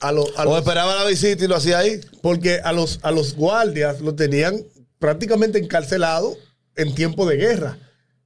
a, 0.00 0.12
los- 0.12 0.30
a 0.36 0.42
O 0.42 0.46
los, 0.46 0.58
esperaba 0.58 0.94
la 0.96 1.04
visita 1.08 1.44
y 1.44 1.48
lo 1.48 1.56
hacía 1.56 1.78
ahí. 1.78 2.00
porque 2.22 2.60
a 2.62 2.72
los, 2.72 2.98
a 3.02 3.10
los 3.10 3.34
guardias 3.34 4.00
lo 4.00 4.14
tenían 4.14 4.62
prácticamente 4.98 5.58
encarcelado 5.58 6.36
en 6.74 6.94
tiempo 6.94 7.26
de 7.26 7.36
guerra. 7.36 7.78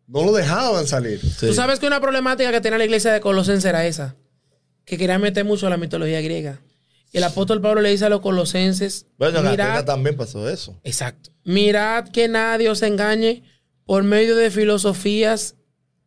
No 0.06 0.24
lo 0.24 0.32
dejaban 0.32 0.86
salir. 0.86 1.20
Sí. 1.20 1.46
Tú 1.46 1.54
sabes 1.54 1.78
que 1.78 1.86
una 1.86 2.00
problemática 2.00 2.50
que 2.50 2.60
tenía 2.60 2.78
la 2.78 2.84
iglesia 2.84 3.12
de 3.12 3.20
Colosenses 3.20 3.64
era 3.64 3.86
esa, 3.86 4.16
que 4.84 4.98
quería 4.98 5.18
meter 5.20 5.44
mucho 5.44 5.68
a 5.68 5.70
la 5.70 5.76
mitología 5.76 6.20
griega. 6.20 6.60
Y 7.12 7.18
el 7.18 7.24
apóstol 7.24 7.60
Pablo 7.60 7.80
le 7.80 7.90
dice 7.90 8.04
a 8.04 8.08
los 8.08 8.20
colosenses, 8.20 9.06
Bueno, 9.18 9.38
en 9.40 9.50
mirad, 9.50 9.66
Atenas 9.68 9.84
también 9.84 10.16
pasó 10.16 10.48
eso. 10.48 10.78
exacto, 10.84 11.30
mirad 11.44 12.08
que 12.08 12.28
nadie 12.28 12.68
os 12.68 12.82
engañe 12.82 13.42
por 13.84 14.02
medio 14.04 14.36
de 14.36 14.50
filosofías 14.50 15.56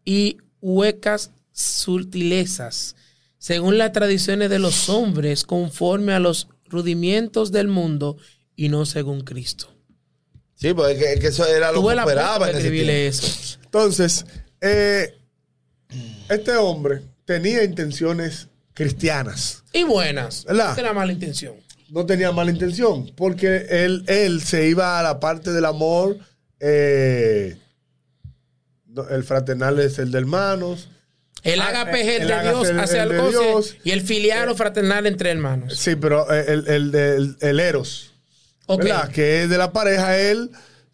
y 0.06 0.38
huecas 0.62 1.32
sutilezas, 1.52 2.96
según 3.44 3.78
las 3.78 3.92
tradiciones 3.92 4.50
de 4.50 4.58
los 4.58 4.88
hombres, 4.88 5.44
conforme 5.44 6.14
a 6.14 6.20
los 6.20 6.48
rudimientos 6.64 7.52
del 7.52 7.68
mundo 7.68 8.16
y 8.56 8.70
no 8.70 8.86
según 8.86 9.26
Cristo. 9.26 9.68
Sí, 10.56 10.74
porque 10.74 10.94
es 10.94 10.98
que, 10.98 11.14
es 11.16 11.20
que 11.20 11.28
eso 11.28 11.46
era 11.46 11.74
lo 11.74 11.82
Tuve 11.82 11.94
que 11.94 12.00
esperaba 12.00 12.50
en 12.50 12.56
ese 12.56 13.08
eso. 13.08 13.60
Entonces, 13.66 14.26
eh, 14.62 15.14
este 16.30 16.56
hombre 16.56 17.02
tenía 17.26 17.66
intenciones 17.66 18.48
cristianas. 18.74 19.66
Y 19.74 19.84
buenas. 19.84 20.46
¿Verdad? 20.46 20.70
No 20.70 20.76
tenía 20.76 20.94
mala 20.94 21.12
intención. 21.12 21.56
No 21.90 22.06
tenía 22.06 22.32
mala 22.32 22.50
intención, 22.50 23.12
porque 23.14 23.66
él, 23.70 24.06
él 24.08 24.42
se 24.42 24.70
iba 24.70 25.00
a 25.00 25.04
la 25.04 25.20
parte 25.20 25.52
del 25.52 25.66
amor. 25.66 26.18
eh, 26.62 27.58
el 29.10 29.24
fraternal 29.26 29.82
es 29.82 30.00
el 30.00 30.12
de 30.12 30.20
hermanos. 30.20 30.88
El 31.44 31.60
Ah, 31.62 31.68
ágape 31.68 32.02
es 32.02 32.22
el, 32.22 32.28
de 32.28 32.42
Dios 32.42 32.72
hacia 32.78 33.04
el 33.04 33.10
Dios. 33.30 33.76
y 33.84 33.92
el 33.92 34.02
filial 34.02 34.50
o 34.50 34.56
fraternal 34.56 35.06
entre 35.06 35.30
hermanos. 35.32 35.76
Sí, 35.78 35.96
pero 35.96 36.32
eh, 36.34 36.46
el, 36.48 36.68
el, 36.96 37.38
el 37.40 37.60
Eros. 37.60 38.14
Que 39.14 39.44
es 39.44 39.50
de 39.50 39.58
la 39.58 39.74
pareja, 39.74 40.18
él 40.18 40.50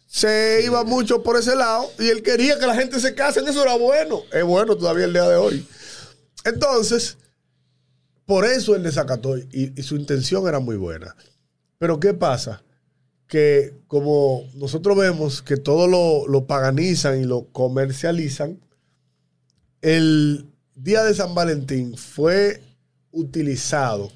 se 0.06 0.60
iba 0.64 0.82
mucho 0.82 1.22
por 1.22 1.36
ese 1.36 1.54
lado 1.54 1.88
y 2.00 2.08
él 2.08 2.22
quería 2.22 2.58
que 2.58 2.66
la 2.66 2.74
gente 2.74 2.98
se 2.98 3.14
case, 3.14 3.40
eso 3.48 3.62
era 3.62 3.76
bueno. 3.76 4.22
Es 4.32 4.42
bueno 4.44 4.76
todavía 4.76 5.04
el 5.04 5.12
día 5.12 5.28
de 5.28 5.36
hoy. 5.36 5.64
Entonces, 6.44 7.16
por 8.26 8.44
eso 8.44 8.74
él 8.74 8.82
desacató 8.82 9.38
y, 9.38 9.72
y 9.76 9.82
su 9.82 9.94
intención 9.96 10.48
era 10.48 10.58
muy 10.58 10.76
buena. 10.76 11.14
Pero 11.78 12.00
¿qué 12.00 12.12
pasa? 12.12 12.62
Que 13.28 13.72
como 13.86 14.48
nosotros 14.54 14.96
vemos 14.98 15.42
que 15.42 15.56
todo 15.56 15.86
lo, 15.86 16.26
lo 16.26 16.46
paganizan 16.46 17.20
y 17.20 17.24
lo 17.24 17.46
comercializan, 17.52 18.58
el 19.82 20.46
día 20.74 21.02
de 21.04 21.14
San 21.14 21.34
Valentín 21.34 21.96
fue 21.96 22.62
utilizado 23.10 24.12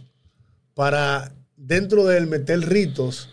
para 0.75 1.33
dentro 1.57 2.05
de 2.05 2.19
él 2.19 2.27
meter 2.27 2.61
ritos 2.61 3.31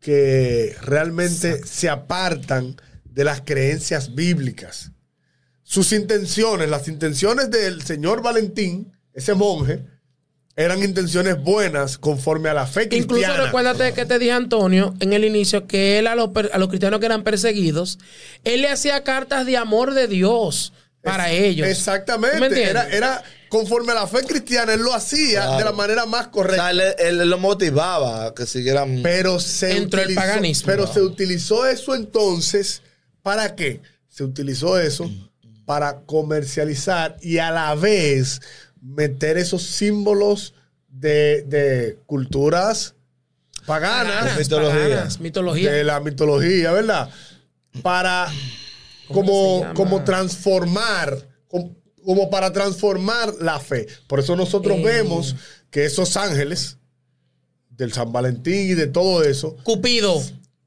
que 0.00 0.74
realmente 0.82 1.66
se 1.66 1.88
apartan 1.88 2.76
de 3.04 3.24
las 3.24 3.42
creencias 3.42 4.14
bíblicas. 4.14 4.92
Sus 5.62 5.92
intenciones, 5.92 6.68
las 6.68 6.88
intenciones 6.88 7.50
del 7.50 7.82
señor 7.82 8.22
Valentín, 8.22 8.92
ese 9.12 9.34
monje, 9.34 9.84
eran 10.56 10.82
intenciones 10.82 11.42
buenas 11.42 11.96
conforme 11.96 12.48
a 12.48 12.54
la 12.54 12.66
fe 12.66 12.84
Incluso 12.90 13.06
cristiana. 13.08 13.44
recuérdate 13.44 13.92
que 13.94 14.04
te 14.04 14.18
dije 14.18 14.32
Antonio 14.32 14.94
en 15.00 15.12
el 15.12 15.24
inicio 15.24 15.66
que 15.66 15.98
él 15.98 16.06
a 16.06 16.14
los, 16.14 16.30
a 16.52 16.58
los 16.58 16.68
cristianos 16.68 17.00
que 17.00 17.06
eran 17.06 17.24
perseguidos, 17.24 17.98
él 18.44 18.62
le 18.62 18.68
hacía 18.68 19.04
cartas 19.04 19.46
de 19.46 19.56
amor 19.56 19.94
de 19.94 20.08
Dios 20.08 20.72
para 21.02 21.30
ellos. 21.30 21.66
¿Me 21.66 21.72
Exactamente. 21.72 22.62
Era, 22.62 22.88
era 22.90 23.22
conforme 23.48 23.92
a 23.92 23.96
la 23.96 24.06
fe 24.06 24.22
cristiana, 24.24 24.74
él 24.74 24.80
lo 24.82 24.94
hacía 24.94 25.42
Claro. 25.42 25.58
de 25.58 25.64
la 25.64 25.72
manera 25.72 26.06
más 26.06 26.26
O 26.28 26.30
correcta. 26.30 26.70
sea, 26.70 26.70
él, 26.70 27.20
él 27.20 27.30
lo 27.30 27.38
motivaba 27.38 28.26
a 28.26 28.34
que 28.34 28.46
siguieran. 28.46 29.00
Pero 29.02 29.40
se 29.40 29.66
Dentro 29.68 29.98
del 30.00 30.08
utilizó, 30.08 30.20
paganismo. 30.26 30.66
Pero 30.66 30.86
se 30.86 31.00
utilizó 31.02 31.66
eso 31.66 31.94
entonces, 31.94 32.82
¿para 33.22 33.54
qué? 33.56 33.80
Se 34.08 34.24
utilizó 34.24 34.78
eso 34.78 35.10
para 35.64 36.00
comercializar 36.00 37.16
y 37.22 37.38
a 37.38 37.50
la 37.50 37.74
vez 37.74 38.40
meter 38.82 39.38
esos 39.38 39.62
símbolos 39.62 40.54
de, 40.88 41.42
de 41.46 41.98
culturas 42.06 42.94
paganas, 43.66 44.14
Paganas, 44.16 44.38
mitología. 44.38 44.80
paganas, 44.88 45.20
mitología. 45.20 45.70
de 45.72 45.84
la 45.84 46.00
mitología, 46.00 46.72
¿verdad? 46.72 47.08
Para 47.82 48.26
¿Cómo 48.26 48.36
se 48.36 48.69
como, 49.12 49.64
como 49.74 50.04
transformar, 50.04 51.28
com- 51.48 51.74
como 52.04 52.30
para 52.30 52.52
transformar 52.52 53.34
la 53.40 53.58
fe. 53.60 53.86
Por 54.06 54.20
eso 54.20 54.36
nosotros 54.36 54.78
Eh. 54.78 54.82
vemos 54.84 55.36
que 55.70 55.84
esos 55.84 56.16
ángeles 56.16 56.78
del 57.70 57.92
San 57.92 58.12
Valentín 58.12 58.70
y 58.70 58.74
de 58.74 58.86
todo 58.86 59.22
eso, 59.22 59.56
Cupido. 59.62 60.22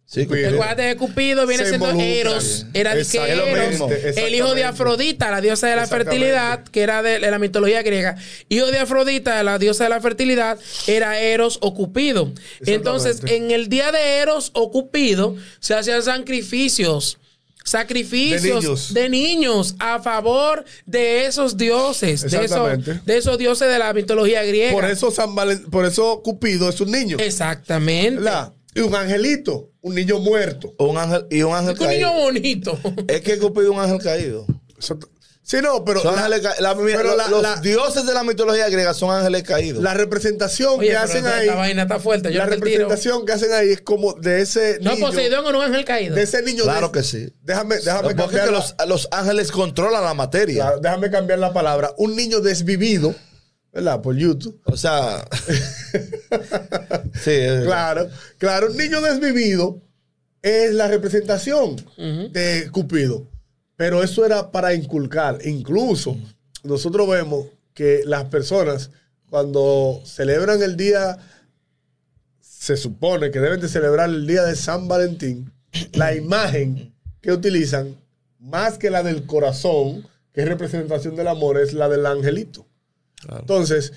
Sí, 0.06 0.28
Cupido. 0.28 0.52
Recuerda 0.52 0.76
que 0.76 0.96
Cupido 0.96 1.48
viene 1.48 1.64
Se 1.64 1.70
siendo. 1.70 1.90
Eros. 2.00 2.68
Era 2.76 2.94
de 2.94 3.04
que 3.04 3.18
Eros, 3.18 3.82
el 4.16 4.36
hijo 4.36 4.54
de 4.54 4.64
Afrodita, 4.64 5.32
la 5.32 5.42
diosa 5.42 5.68
de 5.68 5.76
la 5.76 5.88
fertilidad, 5.88 6.64
que 6.66 6.82
era 6.82 7.02
de, 7.02 7.18
de 7.20 7.32
la 7.32 7.40
mitología 7.40 7.82
griega. 7.82 8.16
Hijo 8.48 8.68
de 8.68 8.78
Afrodita, 8.78 9.42
la 9.42 9.58
diosa 9.58 9.86
de 9.86 9.90
la 9.90 10.02
fertilidad, 10.02 10.60
era 10.86 11.20
Eros 11.20 11.58
o 11.62 11.74
Cupido. 11.74 12.32
Entonces, 12.64 13.22
en 13.26 13.50
el 13.50 13.70
día 13.70 13.92
de 13.92 14.18
Eros 14.18 14.52
o 14.54 14.70
Cupido, 14.72 15.36
se 15.60 15.74
hacían 15.74 16.04
sacrificios. 16.04 17.18
Sacrificios 17.64 18.42
De 18.44 18.50
niños. 18.54 18.94
de 18.94 19.10
niños 19.10 19.76
a 19.80 20.00
favor 20.02 20.64
de 20.86 21.26
esos 21.26 21.56
dioses, 21.58 22.22
de 22.22 22.28
esos, 22.28 22.42
Exactamente. 22.42 23.00
de 23.06 23.18
esos 23.18 23.38
dioses 23.38 23.68
de 23.70 23.80
la 23.80 23.94
mitología 23.94 24.44
griega. 24.44 24.72
por 24.74 24.86
eso 24.86 25.12
San 25.12 25.36
Valen- 25.36 25.70
por 25.70 25.86
eso 25.86 26.22
Cupido 26.24 26.70
es 26.70 26.80
un 26.82 26.92
niño. 26.92 27.18
Exactamente. 27.20 28.16
¿verdad? 28.22 28.54
Y 28.76 28.82
un 28.82 28.94
angelito, 28.96 29.70
un 29.82 29.96
niño 29.96 30.20
muerto. 30.20 30.74
Un 30.80 30.98
ángel 30.98 31.26
y 31.30 31.42
un 31.44 31.54
ángel 31.54 31.76
Un 31.80 31.88
niño 31.90 32.08
caído. 32.12 32.14
bonito. 32.14 32.80
Es 33.08 33.22
que 33.22 33.38
Cupido 33.38 33.64
es 33.66 33.70
un 33.70 33.80
ángel 33.80 34.00
caído. 34.02 34.46
Sí, 35.46 35.58
no, 35.62 35.84
pero, 35.84 36.00
Son 36.02 36.16
la, 36.16 36.22
ángeles 36.26 36.42
ca- 36.42 36.56
la- 36.62 36.74
pero 36.74 37.04
los, 37.04 37.18
la- 37.18 37.28
los 37.28 37.42
la- 37.42 37.56
dioses 37.58 38.06
de 38.06 38.14
la 38.14 38.24
mitología 38.24 38.70
griega 38.70 38.94
son 38.94 39.14
ángeles 39.14 39.44
caídos. 39.44 39.84
la 39.84 39.94
representación 39.94 40.80
Oye, 40.80 40.88
que 40.88 40.96
hacen 40.96 41.28
ahí, 41.28 41.50
vaina 41.50 41.82
está 41.82 42.00
fuerte. 42.00 42.32
Yo 42.32 42.40
la 42.40 42.46
no 42.46 42.52
tiro. 42.52 42.64
representación 42.66 43.26
que 43.26 43.34
hacen 43.34 43.52
ahí 43.52 43.70
es 43.74 43.82
como 43.82 44.14
de 44.14 44.40
ese 44.40 44.80
No, 44.82 44.92
niño, 44.96 45.08
Poseidón 45.08 45.46
o 45.46 45.52
no 45.52 45.62
ángel 45.62 45.84
caído. 45.84 46.16
de 46.16 46.22
ese 46.24 46.42
niño. 46.44 46.64
Claro 46.64 46.88
de- 46.88 46.94
que 46.94 47.04
sí. 47.04 47.34
Déjame, 47.42 47.76
déjame 47.76 48.02
Porque 48.16 48.22
es 48.22 48.28
cambiar 48.28 48.50
los, 48.52 48.74
los 48.88 49.08
ángeles 49.12 49.52
controlan 49.52 50.06
la 50.06 50.14
materia. 50.14 50.64
Claro, 50.64 50.80
déjame 50.80 51.12
cambiar 51.12 51.40
la 51.40 51.52
palabra. 51.52 51.92
Un 51.98 52.16
niño 52.16 52.40
desvivido, 52.40 53.14
¿verdad? 53.74 54.02
Por 54.02 54.16
YouTube. 54.16 54.62
O 54.66 54.78
sea. 54.78 55.28
sí, 57.22 57.32
es- 57.32 57.64
Claro, 57.66 58.10
claro. 58.38 58.68
Un 58.72 58.78
niño 58.78 59.02
desvivido 59.02 59.82
es 60.42 60.74
la 60.74 60.88
representación 60.88 61.76
de 61.98 62.70
Cupido. 62.72 63.30
Pero 63.84 64.02
eso 64.02 64.26
era 64.26 64.50
para 64.50 64.74
inculcar. 64.74 65.40
Incluso 65.46 66.16
nosotros 66.64 67.06
vemos 67.10 67.48
que 67.74 68.00
las 68.06 68.24
personas, 68.30 68.92
cuando 69.30 70.02
celebran 70.06 70.64
el 70.64 70.78
día, 70.78 71.18
se 72.40 72.78
supone 72.78 73.30
que 73.30 73.42
deben 73.42 73.60
de 73.60 73.68
celebrar 73.68 74.08
el 74.10 74.26
día 74.26 74.44
de 74.44 74.56
San 74.56 74.88
Valentín, 74.88 75.52
la 75.92 76.16
imagen 76.16 76.96
que 77.20 77.34
utilizan, 77.34 77.98
más 78.40 78.78
que 78.78 78.90
la 78.90 79.04
del 79.04 79.26
corazón, 79.26 80.08
que 80.32 80.44
es 80.44 80.48
representación 80.48 81.18
del 81.18 81.28
amor, 81.28 81.60
es 81.60 81.74
la 81.74 81.90
del 81.90 82.06
angelito. 82.06 82.66
Entonces, 83.38 83.92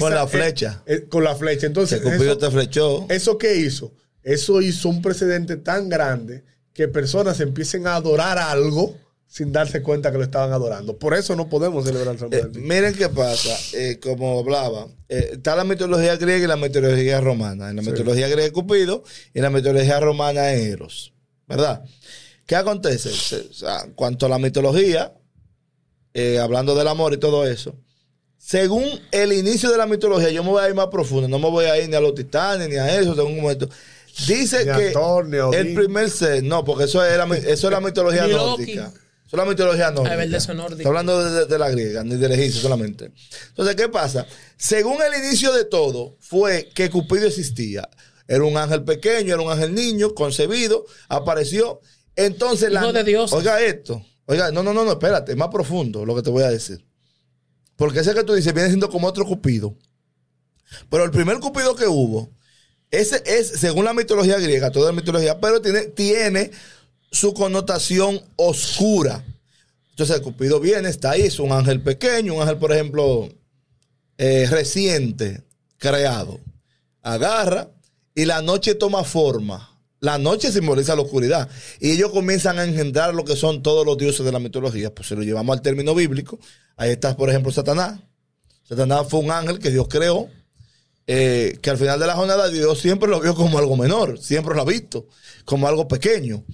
Con 0.00 0.14
la 0.14 0.26
flecha. 0.26 0.82
es- 0.86 1.02
con 1.10 1.24
la 1.24 1.36
flecha. 1.36 1.66
Entonces, 1.66 2.00
eso- 2.02 2.38
te 2.38 2.50
flechó. 2.50 3.04
¿Eso 3.10 3.36
qué 3.36 3.56
hizo? 3.56 3.92
Eso 4.22 4.62
hizo 4.62 4.88
un 4.88 5.02
precedente 5.02 5.58
tan 5.58 5.90
grande 5.90 6.42
que 6.72 6.88
personas 6.88 7.38
empiecen 7.40 7.86
a 7.86 7.96
adorar 7.96 8.38
algo 8.38 8.96
sin 9.28 9.52
darse 9.52 9.82
cuenta 9.82 10.10
que 10.12 10.18
lo 10.18 10.24
estaban 10.24 10.52
adorando. 10.52 10.96
Por 10.98 11.12
eso 11.14 11.34
no 11.36 11.48
podemos 11.48 11.84
celebrar 11.84 12.18
San 12.18 12.32
Eh, 12.32 12.38
Valentín. 12.38 12.66
miren 12.66 12.94
qué 12.94 13.08
pasa, 13.08 13.56
eh, 13.74 13.98
como 14.02 14.38
hablaba, 14.38 14.86
eh, 15.08 15.30
está 15.32 15.54
la 15.56 15.64
mitología 15.64 16.16
griega 16.16 16.44
y 16.44 16.48
la 16.48 16.56
mitología 16.56 17.20
romana. 17.20 17.68
En 17.70 17.76
la 17.76 17.82
Sí. 17.82 17.90
mitología 17.90 18.28
griega 18.28 18.46
es 18.46 18.52
Cupido 18.52 19.02
y 19.34 19.38
en 19.38 19.42
la 19.42 19.50
mitología 19.50 20.00
romana 20.00 20.52
es 20.52 20.66
Eros, 20.72 21.12
¿verdad? 21.46 21.84
¿Qué 22.46 22.54
acontece? 22.56 23.10
Se- 23.10 23.48
o 23.50 23.52
sea, 23.52 23.86
cuanto 23.94 24.26
a 24.26 24.28
la 24.28 24.38
mitología, 24.38 25.12
eh, 26.14 26.38
hablando 26.38 26.74
del 26.74 26.88
amor 26.88 27.12
y 27.12 27.18
todo 27.18 27.46
eso, 27.46 27.74
según 28.38 28.84
el 29.10 29.32
inicio 29.32 29.70
de 29.70 29.76
la 29.76 29.86
mitología, 29.86 30.30
yo 30.30 30.44
me 30.44 30.50
voy 30.50 30.62
a 30.64 30.68
ir 30.68 30.74
más 30.74 30.86
profundo, 30.86 31.26
no 31.28 31.38
me 31.40 31.50
voy 31.50 31.64
a 31.66 31.78
ir 31.82 31.88
ni 31.88 31.96
a 31.96 32.00
los 32.00 32.14
titanes 32.14 32.68
ni 32.68 32.76
a 32.76 32.98
eso, 33.00 33.14
según 33.14 33.32
un 33.32 33.40
momento. 33.42 33.68
Dice 34.28 34.64
Ni 34.64 34.72
que 34.78 34.90
Thor, 34.92 35.28
el 35.54 35.74
primer 35.74 36.08
ser, 36.08 36.42
no, 36.44 36.64
porque 36.64 36.84
eso 36.84 37.04
es 37.04 37.18
la, 37.18 37.24
eso 37.36 37.66
es 37.66 37.72
la 37.72 37.80
mitología 37.80 38.26
nórdica. 38.28 38.92
La 39.32 39.44
mitología 39.44 39.90
nórdica. 39.90 40.12
Ah, 40.14 40.16
verdad, 40.16 40.36
eso 40.38 40.52
es 40.52 40.56
nórdico. 40.58 40.78
Está 40.78 40.88
hablando 40.88 41.24
de, 41.24 41.30
de- 41.40 41.46
de 41.46 41.58
la 41.58 41.68
griega, 41.70 42.04
ni 42.04 42.16
del 42.16 42.32
egipcio 42.32 42.60
solamente. 42.62 43.12
Entonces, 43.48 43.74
¿qué 43.76 43.88
pasa? 43.88 44.26
Según 44.56 44.98
el 45.02 45.24
inicio 45.24 45.52
de 45.52 45.64
todo, 45.64 46.16
fue 46.20 46.68
que 46.74 46.88
Cupido 46.90 47.26
existía. 47.26 47.88
Era 48.28 48.44
un 48.44 48.56
ángel 48.56 48.84
pequeño, 48.84 49.34
era 49.34 49.42
un 49.42 49.50
ángel 49.50 49.74
niño, 49.74 50.14
concebido, 50.14 50.84
apareció. 51.08 51.80
Entonces, 52.14 52.72
Hijo 52.72 52.92
de 52.92 53.04
Dios. 53.04 53.32
Oiga 53.32 53.60
esto. 53.60 54.04
Oiga, 54.26 54.50
no, 54.50 54.62
no, 54.62 54.72
no, 54.72 54.84
no, 54.84 54.92
espérate, 54.92 55.32
es 55.32 55.38
más 55.38 55.48
profundo 55.48 56.04
lo 56.04 56.14
que 56.16 56.22
te 56.22 56.30
voy 56.30 56.42
a 56.42 56.50
decir. 56.50 56.84
Porque 57.76 58.00
ese 58.00 58.14
que 58.14 58.24
tú 58.24 58.32
dices 58.34 58.52
viene 58.54 58.68
siendo 58.68 58.88
como 58.90 59.06
otro 59.06 59.24
Cupido. 59.26 59.76
Pero 60.90 61.04
el 61.04 61.10
primer 61.10 61.38
Cupido 61.38 61.76
que 61.76 61.86
hubo, 61.86 62.30
ese 62.90 63.22
es, 63.26 63.48
según 63.48 63.84
la 63.84 63.92
mitología 63.92 64.38
griega, 64.38 64.70
toda 64.72 64.86
la 64.90 64.96
mitología, 64.96 65.38
pero 65.40 65.60
tiene, 65.60 65.82
tiene 65.86 66.50
su 67.16 67.34
connotación 67.34 68.20
oscura. 68.36 69.24
Entonces, 69.90 70.20
Cupido 70.20 70.60
viene, 70.60 70.88
está 70.88 71.12
ahí, 71.12 71.22
es 71.22 71.38
un 71.38 71.52
ángel 71.52 71.80
pequeño, 71.80 72.34
un 72.34 72.42
ángel, 72.42 72.58
por 72.58 72.72
ejemplo, 72.72 73.28
eh, 74.18 74.46
reciente, 74.50 75.42
creado. 75.78 76.38
Agarra 77.02 77.70
y 78.14 78.26
la 78.26 78.42
noche 78.42 78.74
toma 78.74 79.04
forma. 79.04 79.72
La 80.00 80.18
noche 80.18 80.52
simboliza 80.52 80.94
la 80.94 81.02
oscuridad. 81.02 81.48
Y 81.80 81.92
ellos 81.92 82.10
comienzan 82.10 82.58
a 82.58 82.64
engendrar 82.64 83.14
lo 83.14 83.24
que 83.24 83.36
son 83.36 83.62
todos 83.62 83.86
los 83.86 83.96
dioses 83.96 84.24
de 84.24 84.32
la 84.32 84.38
mitología. 84.38 84.94
Pues 84.94 85.08
si 85.08 85.16
lo 85.16 85.22
llevamos 85.22 85.56
al 85.56 85.62
término 85.62 85.94
bíblico, 85.94 86.38
ahí 86.76 86.90
está, 86.90 87.16
por 87.16 87.30
ejemplo, 87.30 87.50
Satanás. 87.50 88.00
Satanás 88.64 89.06
fue 89.08 89.20
un 89.20 89.30
ángel 89.30 89.58
que 89.58 89.70
Dios 89.70 89.86
creó, 89.88 90.28
eh, 91.06 91.58
que 91.62 91.70
al 91.70 91.78
final 91.78 91.98
de 91.98 92.06
la 92.06 92.16
jornada 92.16 92.48
Dios 92.48 92.78
siempre 92.80 93.08
lo 93.08 93.20
vio 93.20 93.34
como 93.34 93.58
algo 93.58 93.76
menor, 93.76 94.18
siempre 94.18 94.54
lo 94.54 94.62
ha 94.62 94.64
visto 94.64 95.06
como 95.44 95.68
algo 95.68 95.88
pequeño. 95.88 96.44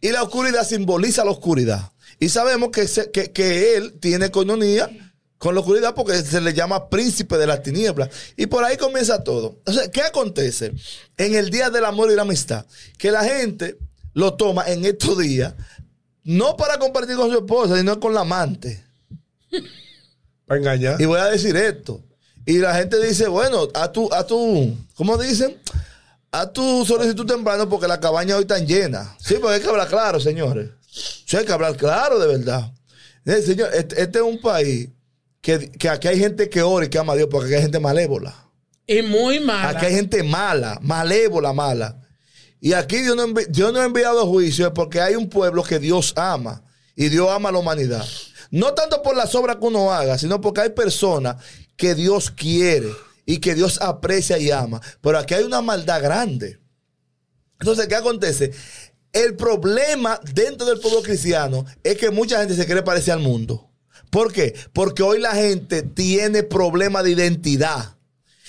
Y 0.00 0.10
la 0.10 0.22
oscuridad 0.22 0.66
simboliza 0.66 1.24
la 1.24 1.30
oscuridad. 1.32 1.92
Y 2.20 2.28
sabemos 2.28 2.70
que, 2.70 2.86
se- 2.88 3.10
que, 3.10 3.32
que 3.32 3.76
él 3.76 3.94
tiene 4.00 4.30
coinonía 4.30 4.88
con 5.38 5.54
la 5.54 5.60
oscuridad 5.60 5.94
porque 5.94 6.20
se 6.22 6.40
le 6.40 6.52
llama 6.52 6.88
príncipe 6.88 7.36
de 7.38 7.46
las 7.46 7.62
tinieblas. 7.62 8.08
Y 8.36 8.46
por 8.46 8.64
ahí 8.64 8.76
comienza 8.76 9.22
todo. 9.22 9.60
O 9.66 9.72
sea, 9.72 9.90
¿qué 9.90 10.02
acontece 10.02 10.72
en 11.16 11.34
el 11.34 11.50
día 11.50 11.70
del 11.70 11.84
amor 11.84 12.10
y 12.10 12.16
la 12.16 12.22
amistad? 12.22 12.66
Que 12.96 13.10
la 13.12 13.22
gente 13.24 13.76
lo 14.14 14.34
toma 14.34 14.64
en 14.68 14.84
estos 14.84 15.16
días, 15.18 15.54
no 16.24 16.56
para 16.56 16.78
compartir 16.78 17.14
con 17.16 17.30
su 17.30 17.38
esposa, 17.38 17.76
sino 17.76 18.00
con 18.00 18.14
la 18.14 18.20
amante. 18.22 18.82
Para 20.46 20.58
engañar. 20.60 21.00
Y 21.00 21.04
voy 21.04 21.20
a 21.20 21.26
decir 21.26 21.56
esto. 21.56 22.02
Y 22.46 22.58
la 22.58 22.74
gente 22.74 22.98
dice, 23.04 23.28
bueno, 23.28 23.68
a 23.74 23.92
tu, 23.92 24.12
a 24.12 24.26
tu, 24.26 24.74
¿cómo 24.94 25.18
dicen? 25.18 25.56
A 26.40 26.52
tu 26.52 26.84
solicitud 26.86 27.26
temprano 27.26 27.68
porque 27.68 27.88
la 27.88 27.98
cabaña 27.98 28.36
hoy 28.36 28.42
está 28.42 28.58
llena. 28.58 29.16
Sí, 29.18 29.36
porque 29.40 29.56
hay 29.56 29.60
que 29.60 29.68
hablar 29.68 29.88
claro, 29.88 30.20
señores. 30.20 30.70
Sí, 30.88 31.36
hay 31.36 31.44
que 31.44 31.52
hablar 31.52 31.76
claro 31.76 32.18
de 32.18 32.26
verdad. 32.26 32.72
Eh, 33.24 33.42
señor, 33.42 33.70
este, 33.74 34.00
este 34.02 34.18
es 34.18 34.24
un 34.24 34.40
país 34.40 34.88
que, 35.40 35.70
que 35.72 35.88
aquí 35.88 36.08
hay 36.08 36.18
gente 36.18 36.48
que 36.48 36.62
ora 36.62 36.86
y 36.86 36.88
que 36.88 36.98
ama 36.98 37.14
a 37.14 37.16
Dios 37.16 37.28
porque 37.30 37.46
aquí 37.46 37.54
hay 37.56 37.62
gente 37.62 37.80
malévola. 37.80 38.34
Y 38.86 39.02
muy 39.02 39.40
mala. 39.40 39.70
Aquí 39.70 39.86
hay 39.86 39.94
gente 39.94 40.22
mala, 40.22 40.78
malévola, 40.80 41.52
mala. 41.52 42.00
Y 42.60 42.72
aquí 42.72 42.98
Dios 42.98 43.16
no, 43.16 43.26
envi- 43.26 43.46
Dios 43.48 43.72
no 43.72 43.80
ha 43.80 43.84
enviado 43.84 44.26
juicio 44.26 44.72
porque 44.72 45.00
hay 45.00 45.14
un 45.16 45.28
pueblo 45.28 45.62
que 45.62 45.78
Dios 45.78 46.12
ama. 46.16 46.62
Y 46.96 47.08
Dios 47.08 47.28
ama 47.30 47.48
a 47.50 47.52
la 47.52 47.58
humanidad. 47.58 48.04
No 48.50 48.74
tanto 48.74 49.02
por 49.02 49.14
las 49.16 49.34
obras 49.34 49.56
que 49.56 49.64
uno 49.66 49.92
haga, 49.92 50.16
sino 50.18 50.40
porque 50.40 50.62
hay 50.62 50.70
personas 50.70 51.36
que 51.76 51.94
Dios 51.94 52.30
quiere 52.30 52.90
y 53.28 53.40
que 53.40 53.54
Dios 53.54 53.78
aprecia 53.82 54.38
y 54.38 54.50
ama. 54.50 54.80
Pero 55.02 55.18
aquí 55.18 55.34
hay 55.34 55.44
una 55.44 55.60
maldad 55.60 56.02
grande. 56.02 56.58
Entonces, 57.60 57.86
¿qué 57.86 57.94
acontece? 57.94 58.52
El 59.12 59.36
problema 59.36 60.18
dentro 60.32 60.66
del 60.66 60.80
pueblo 60.80 61.02
cristiano 61.02 61.66
es 61.84 61.98
que 61.98 62.10
mucha 62.10 62.38
gente 62.38 62.54
se 62.54 62.64
quiere 62.64 62.82
parecer 62.82 63.12
al 63.12 63.20
mundo. 63.20 63.70
¿Por 64.08 64.32
qué? 64.32 64.54
Porque 64.72 65.02
hoy 65.02 65.20
la 65.20 65.34
gente 65.34 65.82
tiene 65.82 66.42
problema 66.42 67.02
de 67.02 67.10
identidad. 67.10 67.98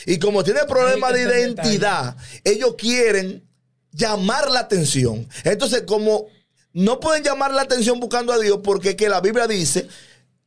Y 0.06 0.18
como 0.18 0.46
tiene 0.46 0.64
problema 0.64 1.10
Ahí 1.10 1.26
de 1.26 1.42
identidad, 1.42 2.16
ellos 2.46 2.76
quieren 2.78 3.46
llamar 3.92 4.50
la 4.50 4.62
atención. 4.62 5.28
Entonces, 5.44 5.84
como 5.86 6.28
no 6.72 7.02
pueden 7.02 7.22
llamar 7.22 7.54
la 7.54 7.64
atención 7.64 8.00
buscando 8.00 8.32
a 8.32 8.40
Dios, 8.40 8.62
porque 8.64 8.96
que 8.96 9.10
la 9.10 9.20
Biblia 9.20 9.46
dice, 9.46 9.90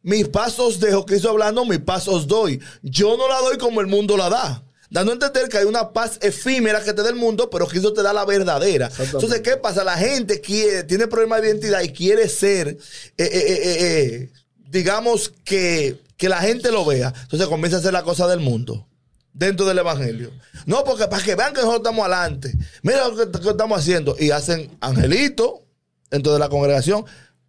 mis 0.03 0.29
pasos 0.29 0.81
dejo, 0.81 1.07
Cristo 1.07 1.31
hablando, 1.31 1.65
mis 1.65 1.79
pasos 1.79 2.27
doy. 2.27 2.61
Yo 2.83 3.17
no 3.17 3.29
la 3.29 3.39
doy 3.41 3.59
como 3.59 3.81
el 3.81 3.87
mundo 3.87 4.17
la 4.17 4.29
da. 4.29 4.63
Dando 4.91 5.13
a 5.13 5.15
entender 5.15 5.49
que 5.49 5.57
hay 5.57 5.65
una 5.65 5.91
paz 5.91 6.19
efímera 6.21 6.85
que 6.85 6.93
te 6.93 7.03
da 7.03 7.09
el 7.09 7.15
mundo, 7.15 7.49
pero 7.49 7.67
Cristo 7.67 7.95
te 7.95 8.03
da 8.03 8.13
la 8.13 8.27
verdadera. 8.27 8.91
Entonces, 8.99 9.41
¿qué 9.41 9.57
pasa? 9.57 9.85
La 9.85 9.97
gente 9.97 10.43
quiere, 10.43 10.85
tiene 10.85 11.07
problemas 11.07 11.41
de 11.41 11.49
identidad 11.49 11.81
y 11.81 11.89
quiere 11.93 12.29
ser, 12.29 12.69
eh, 12.69 12.77
eh, 13.17 13.61
eh, 13.63 14.31
digamos, 14.69 15.33
que, 15.45 15.99
que 16.19 16.29
la 16.29 16.43
gente 16.43 16.71
lo 16.71 16.85
vea. 16.85 17.11
Entonces 17.23 17.49
comienza 17.49 17.79
a 17.79 17.81
hacer 17.81 17.95
la 17.95 18.03
cosa 18.03 18.27
del 18.27 18.41
mundo 18.41 18.87
dentro 19.33 19.65
del 19.65 19.79
evangelio. 19.79 20.31
No, 20.67 20.85
porque 20.85 21.07
para 21.07 21.23
que 21.23 21.37
vean 21.37 21.55
que 21.55 21.61
nosotros 21.61 21.79
estamos 21.79 22.07
adelante. 22.07 22.53
Mira 22.83 23.09
lo 23.09 23.17
que, 23.17 23.41
que 23.41 23.49
estamos 23.49 23.79
haciendo. 23.79 24.15
Y 24.19 24.31
hacen 24.31 24.77
angelito 24.81 25.65
dentro 26.11 26.35
de 26.35 26.39
la 26.39 26.51
congregación. 26.51 27.01
O 27.01 27.07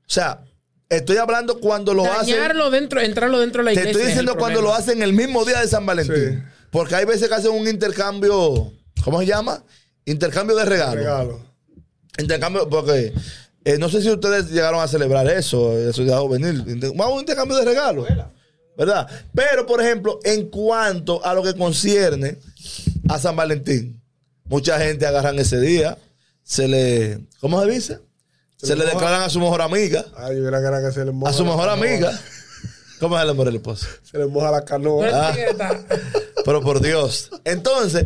sea, 0.07 0.45
estoy 0.89 1.17
hablando 1.17 1.59
cuando 1.59 1.93
lo 1.93 2.03
hacen. 2.05 2.35
Dañarlo 2.35 2.69
dentro, 2.69 3.01
entrarlo 3.01 3.39
dentro 3.39 3.63
de 3.63 3.71
la 3.71 3.73
Te 3.73 3.79
iglesia. 3.81 3.91
estoy 3.91 4.01
es 4.01 4.07
el 4.07 4.25
diciendo 4.25 4.37
cuando 4.39 4.61
lo 4.61 4.73
hacen 4.73 5.01
el 5.01 5.13
mismo 5.13 5.43
día 5.45 5.59
de 5.59 5.67
San 5.67 5.85
Valentín. 5.85 6.43
Sí. 6.43 6.49
Porque 6.71 6.95
hay 6.95 7.05
veces 7.05 7.27
que 7.27 7.35
hacen 7.35 7.51
un 7.51 7.67
intercambio. 7.67 8.71
¿Cómo 9.03 9.19
se 9.19 9.25
llama? 9.27 9.63
Intercambio 10.05 10.55
de 10.55 10.65
regalos. 10.65 10.95
Regalo. 10.95 11.41
Intercambio, 12.17 12.69
porque 12.69 13.13
eh, 13.65 13.77
no 13.77 13.89
sé 13.89 14.01
si 14.01 14.09
ustedes 14.09 14.49
llegaron 14.51 14.81
a 14.81 14.87
celebrar 14.87 15.27
eso, 15.29 15.77
eso 15.77 16.03
ya 16.03 16.19
venir. 16.21 16.63
Inter- 16.67 16.91
Vamos 16.91 17.07
a 17.07 17.13
un 17.15 17.19
intercambio 17.21 17.57
de 17.57 17.65
regalos. 17.65 18.07
¿Verdad? 18.77 19.07
Pero, 19.35 19.65
por 19.67 19.81
ejemplo, 19.81 20.19
en 20.23 20.49
cuanto 20.49 21.23
a 21.23 21.33
lo 21.35 21.43
que 21.43 21.53
concierne 21.53 22.37
a 23.07 23.19
San 23.19 23.35
Valentín, 23.35 24.01
mucha 24.45 24.79
gente 24.79 25.05
agarran 25.05 25.37
ese 25.37 25.59
día, 25.59 25.97
se 26.43 26.67
le. 26.67 27.19
¿Cómo 27.39 27.63
se 27.63 27.69
dice? 27.69 27.99
Se, 28.63 28.67
Se 28.69 28.75
le 28.75 28.85
declaran 28.85 29.21
a 29.21 29.29
su 29.29 29.39
mejor 29.39 29.61
amiga, 29.61 30.05
Ay, 30.15 30.37
yo 30.37 30.47
era 30.47 30.59
que 30.61 30.67
era 30.67 30.81
que 30.81 30.91
se 30.91 31.03
le 31.05 31.11
moja 31.11 31.31
a 31.31 31.33
su 31.35 31.45
mejor 31.45 31.69
amiga. 31.69 32.17
¿Cómo 32.99 33.19
se 33.19 33.25
le 33.25 33.33
muere 33.33 33.49
el 33.49 33.57
esposo? 33.57 33.85
Se 34.09 34.17
le 34.17 34.25
moja 34.27 34.49
la 34.51 34.63
Pero 34.63 34.65
canoa. 34.65 35.29
este 35.31 35.63
Ah. 35.63 35.79
Pero 36.45 36.61
por 36.61 36.81
Dios. 36.81 37.29
Entonces, 37.43 38.05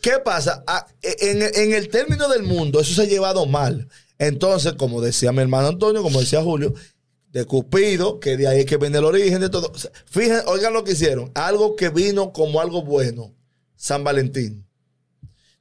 ¿qué 0.00 0.18
pasa? 0.24 0.64
Ah, 0.66 0.86
En, 1.02 1.42
en 1.42 1.72
el 1.72 1.88
término 1.88 2.28
del 2.28 2.42
mundo, 2.42 2.80
eso 2.80 2.94
se 2.94 3.02
ha 3.02 3.06
llevado 3.06 3.46
mal. 3.46 3.88
Entonces, 4.18 4.72
como 4.74 5.00
decía 5.00 5.32
mi 5.32 5.40
hermano 5.42 5.68
Antonio, 5.68 6.02
como 6.02 6.20
decía 6.20 6.42
Julio, 6.42 6.74
de 7.30 7.44
Cupido, 7.44 8.20
que 8.20 8.36
de 8.36 8.46
ahí 8.48 8.60
es 8.60 8.66
que 8.66 8.76
viene 8.76 8.98
el 8.98 9.04
origen 9.04 9.40
de 9.40 9.48
todo. 9.48 9.72
Fíjense, 10.06 10.44
oigan 10.46 10.72
lo 10.72 10.84
que 10.84 10.92
hicieron. 10.92 11.30
Algo 11.34 11.76
que 11.76 11.88
vino 11.88 12.32
como 12.32 12.60
algo 12.60 12.82
bueno. 12.82 13.32
San 13.76 14.04
Valentín. 14.04 14.66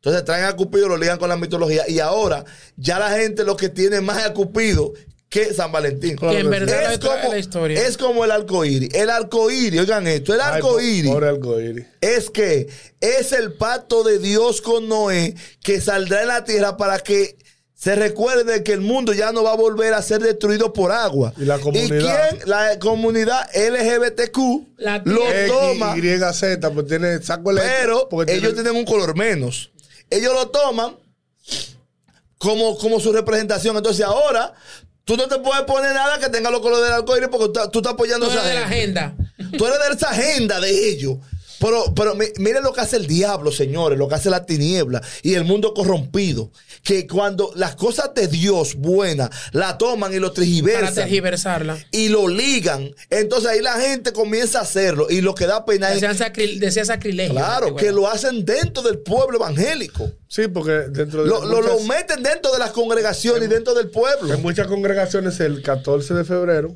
Entonces 0.03 0.25
traen 0.25 0.45
a 0.45 0.55
Cupido, 0.55 0.87
lo 0.89 0.97
ligan 0.97 1.19
con 1.19 1.29
la 1.29 1.37
mitología. 1.37 1.87
Y 1.87 1.99
ahora, 1.99 2.43
ya 2.75 2.97
la 2.97 3.11
gente 3.11 3.43
lo 3.43 3.55
que 3.55 3.69
tiene 3.69 4.01
más 4.01 4.25
a 4.25 4.33
Cupido 4.33 4.93
que 5.29 5.53
San 5.53 5.71
Valentín. 5.71 6.17
Que 6.17 6.39
en 6.39 6.49
verdad 6.49 6.91
es, 6.91 6.97
como, 6.99 7.31
la 7.31 7.37
historia. 7.37 7.87
es 7.87 7.97
como 7.97 8.25
el 8.25 8.31
arcoíris. 8.31 8.93
El 8.95 9.11
arcoíris, 9.11 9.79
oigan 9.79 10.07
esto, 10.07 10.33
el 10.33 10.41
Ay, 10.41 10.55
arcoíris 10.55 11.11
Pobre 11.11 11.29
arcoíris. 11.29 11.85
es 12.01 12.31
que 12.31 12.67
es 12.99 13.31
el 13.31 13.53
pacto 13.53 14.03
de 14.03 14.17
Dios 14.17 14.61
con 14.61 14.89
Noé 14.89 15.35
que 15.63 15.79
saldrá 15.79 16.23
en 16.23 16.29
la 16.29 16.43
tierra 16.43 16.77
para 16.77 16.97
que 16.99 17.37
se 17.75 17.95
recuerde 17.95 18.63
que 18.63 18.73
el 18.73 18.81
mundo 18.81 19.13
ya 19.13 19.31
no 19.31 19.43
va 19.43 19.51
a 19.53 19.55
volver 19.55 19.93
a 19.93 20.01
ser 20.01 20.21
destruido 20.21 20.73
por 20.73 20.91
agua. 20.91 21.31
Y 21.37 21.45
la 21.45 21.59
comunidad. 21.59 22.29
quién? 22.31 22.49
La 22.49 22.77
comunidad 22.79 23.49
LGBTQ 23.55 24.37
La 24.77 25.01
lo 25.05 25.21
toma, 25.47 25.95
Y, 25.97 26.01
Z, 26.33 26.71
pues 26.71 26.87
tiene 26.87 27.21
saco 27.21 27.51
pero 27.55 28.09
porque 28.09 28.33
ellos 28.33 28.53
tiene- 28.53 28.63
tienen 28.69 28.79
un 28.79 28.85
color 28.85 29.15
menos. 29.15 29.71
Ellos 30.12 30.34
lo 30.34 30.50
toman 30.50 30.95
como, 32.38 32.78
como 32.78 33.00
su 33.00 33.12
representación. 33.12 33.78
Entonces 33.78 34.06
ahora 34.06 34.54
tú 35.06 35.17
no 35.17 35.28
te 35.28 35.39
puedes 35.39 35.63
poner 35.63 35.93
nada 35.93 36.19
que 36.19 36.30
tenga 36.30 36.52
los 36.52 36.62
colores 36.62 36.86
del 36.86 36.93
arcoíris 36.93 37.30
porque 37.30 37.47
tú, 37.47 37.69
tú 37.71 37.80
estás 37.80 37.93
apoyando 37.93 38.28
Todo 38.28 38.38
esa 38.38 38.47
de 38.47 38.54
la 38.54 38.65
agenda. 38.65 39.15
Tú 39.58 39.65
eres 39.65 39.80
de 39.80 39.95
esa 39.95 40.10
agenda 40.12 40.60
de 40.60 40.89
ellos. 40.89 41.17
Pero, 41.62 41.93
pero 41.95 42.15
mi- 42.15 42.26
miren 42.39 42.63
lo 42.63 42.74
que 42.74 42.82
hace 42.82 42.97
el 42.97 43.08
diablo, 43.08 43.52
señores, 43.52 43.97
lo 43.97 44.08
que 44.10 44.15
hace 44.15 44.30
la 44.30 44.45
tiniebla 44.45 45.02
y 45.21 45.36
el 45.36 45.45
mundo 45.45 45.74
corrompido. 45.74 46.52
Que 46.84 47.06
cuando 47.08 47.52
las 47.56 47.76
cosas 47.76 48.13
de 48.15 48.28
Dios 48.28 48.74
buenas 48.76 49.30
la 49.54 49.78
toman 49.78 50.12
y 50.13 50.17
lo 50.17 50.30
Para 50.30 50.36
tergiversan 50.41 50.95
tergiversarla. 50.95 51.78
y 51.91 52.10
lo 52.10 52.28
ligan, 52.28 52.89
entonces 53.12 53.50
ahí 53.52 53.62
la 53.62 53.74
gente 53.80 54.12
comienza 54.12 54.58
a 54.60 54.63
hacerlo. 54.63 55.06
Y 55.10 55.21
lo 55.21 55.36
que 55.36 55.45
da 55.45 55.63
pena 55.63 55.89
es, 55.93 56.02
Decían 56.02 56.17
sacri- 56.17 56.58
decía 56.60 56.84
sacrilegio. 56.84 57.34
claro, 57.36 57.76
que 57.76 57.91
lo 57.91 58.08
hacen 58.10 58.43
dentro 58.43 58.82
del 58.84 58.97
pueblo 59.00 59.38
evangélico. 59.38 60.12
Sí, 60.28 60.47
porque 60.47 60.71
dentro 60.89 61.24
de 61.24 61.30
Lo, 61.30 61.45
lo, 61.45 61.62
lo 61.62 61.74
muchas- 61.74 61.88
meten 61.88 62.24
dentro 62.24 62.52
de 62.52 62.58
las 62.58 62.71
congregaciones 62.71 63.43
y 63.47 63.52
dentro 63.52 63.76
del 63.76 63.89
pueblo. 63.91 64.34
en 64.34 64.41
muchas 64.41 64.65
congregaciones 64.65 65.39
el 65.39 65.62
14 65.62 66.15
de 66.15 66.24
febrero 66.26 66.76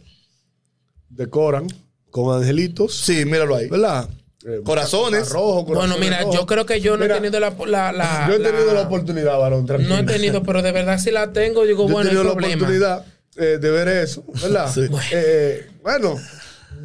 decoran 1.10 1.68
con 2.12 2.36
angelitos, 2.38 2.96
Sí, 3.04 3.26
míralo 3.26 3.56
ahí. 3.56 3.68
¿verdad? 3.70 4.08
Eh, 4.48 4.62
Corazones. 4.64 5.30
rojo, 5.30 5.64
Bueno, 5.64 5.82
corazones 5.82 6.00
mira, 6.00 6.20
rojos. 6.22 6.36
yo 6.36 6.46
creo 6.46 6.66
que 6.68 6.80
yo 6.80 6.98
no 6.98 7.04
Mira, 7.04 7.16
he 7.18 7.20
tenido 7.20 7.40
la, 7.40 7.50
la, 7.66 7.92
la- 7.92 8.26
Yo 8.30 8.36
he 8.36 8.40
tenido 8.40 8.68
la- 8.68 8.74
la, 8.74 8.82
oportunidad, 8.82 9.38
varón, 9.40 9.66
tranquilo. 9.66 9.90
No 9.96 10.00
he 10.02 10.04
tenido, 10.06 10.44
pero 10.44 10.62
de 10.62 10.72
verdad 10.72 11.00
si 11.00 11.10
la 11.10 11.34
tengo, 11.34 11.66
digo, 11.66 11.88
Yo 11.88 11.94
bueno, 11.94 12.02
he 12.10 12.14
tenido 12.14 12.24
la 12.24 12.32
problema. 12.34 12.56
oportunidad 12.56 13.06
eh, 13.38 13.58
de 13.60 13.72
ver 13.72 13.88
eso, 13.88 14.24
¿verdad? 14.42 14.72
Sí. 14.74 14.82
Eh, 15.12 15.68
bueno, 15.82 16.16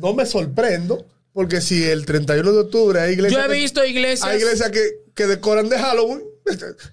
no 0.01 0.15
me 0.15 0.25
sorprendo, 0.25 1.05
porque 1.35 1.61
si 1.61 1.85
el 1.85 2.07
31 2.07 2.51
de 2.53 2.59
octubre 2.61 2.99
hay 3.01 3.09
Yo 3.11 3.13
iglesias, 3.27 3.45
he 3.47 3.53
visto 3.53 3.85
iglesias. 3.85 4.29
hay 4.29 4.39
iglesias 4.41 4.71
que, 4.71 4.81
que 5.15 5.27
decoran 5.27 5.69
de 5.69 5.79
Halloween, 5.79 6.23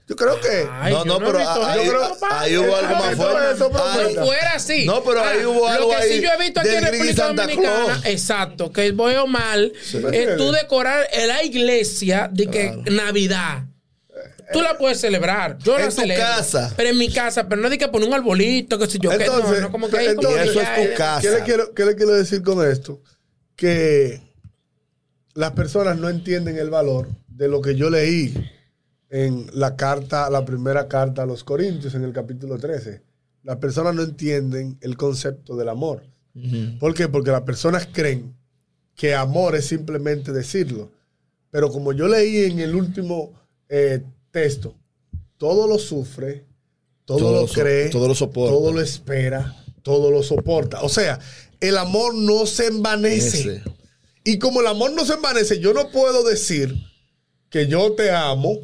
yo 0.08 0.16
creo 0.16 0.40
que... 0.42 0.68
Ay, 0.72 0.94
No, 0.94 1.06
yo 1.06 1.20
no, 1.20 1.26
pero 1.26 1.38
ahí- 1.40 1.44
eso, 1.44 1.66
ahí- 1.66 1.90
papá. 2.20 2.40
ahí 2.42 2.58
hubo 2.58 2.76
algo 2.76 2.96
Ah, 2.96 3.00
más 3.00 3.18
no, 3.18 3.24
fuerte. 3.24 3.56
eso, 3.56 3.70
pero 3.72 3.84
Ahí- 3.86 4.08
Si 4.10 4.16
fuera 4.20 4.52
así. 4.54 4.86
No, 4.86 5.04
pero 5.04 5.24
ahí 5.24 5.40
Ah, 5.44 5.48
hubo 5.48 5.68
algo 5.68 5.84
Lo 5.86 5.90
que 5.90 5.96
ahí 6.04 6.14
sí 6.14 6.22
yo 6.22 6.30
he 6.32 6.44
visto 6.44 6.60
aquí 6.60 6.70
en 6.70 6.84
República 6.84 7.28
Dominicana, 7.34 7.86
Claus. 7.86 8.06
exacto, 8.06 8.72
que 8.72 8.92
veo 8.92 9.28
mal, 9.28 9.72
es 10.14 10.38
tú 10.38 10.52
decorar 10.62 11.08
en 11.12 11.28
la 11.28 11.44
iglesia 11.44 12.30
de 12.32 12.48
que 12.48 12.78
Navidad. 12.92 13.64
Tú 14.54 14.62
la 14.62 14.78
puedes 14.78 15.02
celebrar. 15.02 15.58
Yo 15.58 15.76
En 15.76 15.82
la 15.82 15.90
tu 15.90 15.96
celebro. 15.96 16.24
casa. 16.24 16.74
Pero 16.78 16.90
en 16.90 16.98
mi 16.98 17.12
casa, 17.12 17.50
pero 17.50 17.62
no 17.62 17.70
de 17.70 17.78
que 17.78 17.90
poner 17.90 18.08
un 18.08 18.14
arbolito, 18.14 18.80
que 18.80 18.88
si 18.88 18.98
yo 18.98 19.10
qué. 19.10 19.18
Entonces, 19.26 19.56
No, 19.60 19.60
no, 19.68 19.72
como 19.72 19.88
que 19.90 19.98
como 19.98 20.10
entonces- 20.10 20.42
que 20.44 20.50
Eso 20.52 20.62
ya 20.62 20.78
es 20.78 20.90
tu 20.92 20.96
casa. 20.98 21.22
¿Qué 21.22 21.30
le, 21.32 21.44
quiero, 21.44 21.74
qué 21.74 21.84
le 21.86 21.96
quiero 21.98 22.14
decir 22.14 22.42
con 22.44 22.66
esto? 22.66 23.02
Que 23.58 24.22
las 25.34 25.52
personas 25.52 25.98
no 25.98 26.08
entienden 26.10 26.58
el 26.58 26.70
valor 26.70 27.10
de 27.28 27.50
lo 27.50 27.62
que 27.62 27.76
yo 27.76 27.90
leí 27.90 28.34
en 29.10 29.48
la 29.54 29.76
carta, 29.76 30.30
la 30.30 30.44
primera 30.46 30.88
carta 30.88 31.24
a 31.24 31.26
los 31.26 31.44
Corintios, 31.44 31.96
en 31.96 32.04
el 32.04 32.14
capítulo 32.14 32.58
13. 32.58 33.02
Las 33.44 33.58
personas 33.58 33.96
no 33.96 34.04
entienden 34.04 34.78
el 34.82 34.98
concepto 34.98 35.56
del 35.56 35.70
amor. 35.70 36.04
¿Por 36.80 36.94
qué? 36.94 37.08
Porque 37.08 37.32
las 37.32 37.42
personas 37.42 37.88
creen 37.92 38.36
que 38.96 39.16
amor 39.16 39.56
es 39.56 39.66
simplemente 39.66 40.32
decirlo. 40.32 40.92
Pero 41.50 41.72
como 41.72 41.94
yo 41.94 42.08
leí 42.08 42.46
en 42.46 42.60
el 42.60 42.76
último 42.76 43.34
eh, 43.70 44.04
texto, 44.32 44.76
todo 45.38 45.68
lo 45.68 45.80
sufre, 45.80 46.46
todo, 47.06 47.20
Todo 47.20 47.42
lo 47.42 47.48
cree, 47.48 47.90
todo 47.90 48.08
lo 48.08 48.14
soporta. 48.16 48.54
todo 48.54 48.74
lo 48.74 48.82
espera, 48.82 49.56
todo 49.82 50.12
lo 50.12 50.22
soporta. 50.22 50.82
O 50.82 50.90
sea, 50.90 51.20
el 51.62 51.78
amor 51.78 52.14
no 52.14 52.46
se 52.46 52.68
envanece. 52.68 53.40
Ese. 53.40 53.64
Y 54.26 54.40
como 54.40 54.60
el 54.60 54.68
amor 54.68 54.92
no 54.92 55.06
se 55.06 55.14
envanece, 55.14 55.60
yo 55.60 55.74
no 55.74 55.90
puedo 55.90 56.24
decir 56.24 56.76
que 57.50 57.68
yo 57.68 57.94
te 57.94 58.12
amo 58.12 58.60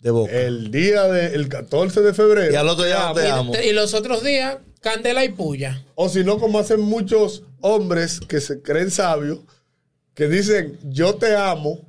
De 0.00 0.10
boca. 0.10 0.30
el 0.32 0.70
día 0.70 1.04
del 1.04 1.48
14 1.48 2.00
de 2.00 2.14
febrero. 2.14 2.52
Y 2.52 2.56
al 2.56 2.68
otro 2.68 2.84
día 2.84 3.06
no 3.08 3.14
te 3.14 3.28
amo. 3.28 3.52
Y 3.56 3.72
los 3.72 3.94
otros 3.94 4.22
días, 4.22 4.58
candela 4.80 5.24
y 5.24 5.30
puya. 5.30 5.84
O 5.94 6.08
si 6.08 6.22
no, 6.22 6.38
como 6.38 6.58
hacen 6.58 6.80
muchos 6.80 7.42
hombres 7.60 8.20
que 8.20 8.40
se 8.40 8.62
creen 8.62 8.90
sabios, 8.90 9.40
que 10.14 10.28
dicen, 10.28 10.78
yo 10.84 11.16
te 11.16 11.34
amo 11.34 11.80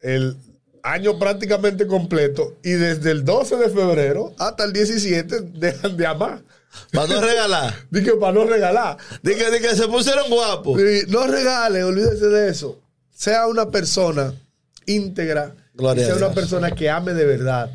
el 0.00 0.36
año 0.82 1.18
prácticamente 1.18 1.86
completo 1.86 2.56
y 2.62 2.70
desde 2.70 3.10
el 3.10 3.24
12 3.24 3.56
de 3.56 3.68
febrero 3.70 4.34
hasta 4.38 4.64
el 4.64 4.72
17 4.72 5.40
dejan 5.54 5.96
de 5.96 6.06
amar. 6.06 6.42
Para 6.92 7.06
no 7.08 7.20
regalar. 7.20 7.74
Dije, 7.90 8.12
para 8.12 8.32
no 8.32 8.44
regalar. 8.44 8.98
Dije, 9.22 9.50
dije, 9.50 9.74
se 9.74 9.88
pusieron 9.88 10.28
guapos. 10.28 10.80
No 11.08 11.26
regale, 11.26 11.82
olvídese 11.84 12.26
de 12.26 12.50
eso. 12.50 12.80
Sea 13.10 13.46
una 13.46 13.70
persona 13.70 14.34
íntegra, 14.86 15.54
Gloria 15.78 16.04
sea 16.04 16.16
una 16.16 16.32
persona 16.32 16.72
que 16.72 16.90
ame 16.90 17.14
de 17.14 17.24
verdad. 17.24 17.70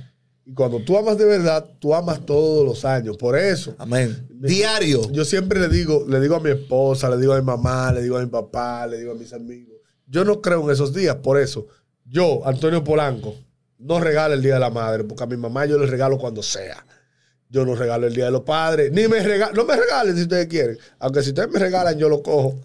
Y 0.46 0.54
cuando 0.54 0.80
tú 0.82 0.98
amas 0.98 1.18
de 1.18 1.24
verdad, 1.24 1.66
tú 1.80 1.96
amas 1.96 2.26
todos 2.26 2.66
los 2.66 2.84
años. 2.84 3.16
Por 3.16 3.38
eso, 3.38 3.74
Amén. 3.78 4.28
Diario. 4.30 5.10
yo 5.12 5.24
siempre 5.24 5.58
le 5.58 5.70
digo, 5.70 6.06
le 6.08 6.20
digo 6.20 6.36
a 6.36 6.42
mi 6.42 6.50
esposa, 6.50 7.10
le 7.10 7.18
digo 7.18 7.32
a 7.34 7.40
mi 7.40 7.46
mamá, 7.46 7.94
le 7.94 8.02
digo 8.02 8.18
a 8.18 8.20
mi 8.20 8.28
papá, 8.28 8.86
le 8.88 8.98
digo 8.98 9.14
a 9.14 9.16
mis 9.16 9.32
amigos. 9.32 9.78
Yo 10.06 10.26
no 10.26 10.42
creo 10.42 10.62
en 10.66 10.72
esos 10.72 10.94
días, 10.94 11.16
por 11.16 11.40
eso. 11.40 11.66
Yo, 12.06 12.46
Antonio 12.46 12.84
Polanco, 12.84 13.36
no 13.80 14.02
regalo 14.02 14.34
el 14.34 14.42
Día 14.42 14.56
de 14.56 14.60
la 14.60 14.70
Madre, 14.70 15.06
porque 15.06 15.24
a 15.24 15.28
mi 15.28 15.38
mamá 15.38 15.66
yo 15.66 15.78
le 15.78 15.88
regalo 15.88 16.18
cuando 16.18 16.44
sea. 16.44 16.86
Yo 17.50 17.66
no 17.66 17.74
regalo 17.74 18.08
el 18.08 18.14
Día 18.14 18.26
de 18.26 18.32
los 18.32 18.42
Padres, 18.42 18.92
ni 18.92 19.08
me 19.08 19.24
regalo, 19.24 19.54
no 19.54 19.64
me 19.64 19.78
regalen 19.78 20.14
si 20.18 20.24
ustedes 20.24 20.48
quieren. 20.48 20.78
Aunque 21.00 21.22
si 21.22 21.30
ustedes 21.30 21.50
me 21.50 21.60
regalan, 21.60 21.98
yo 21.98 22.10
lo 22.10 22.22
cojo. 22.22 22.60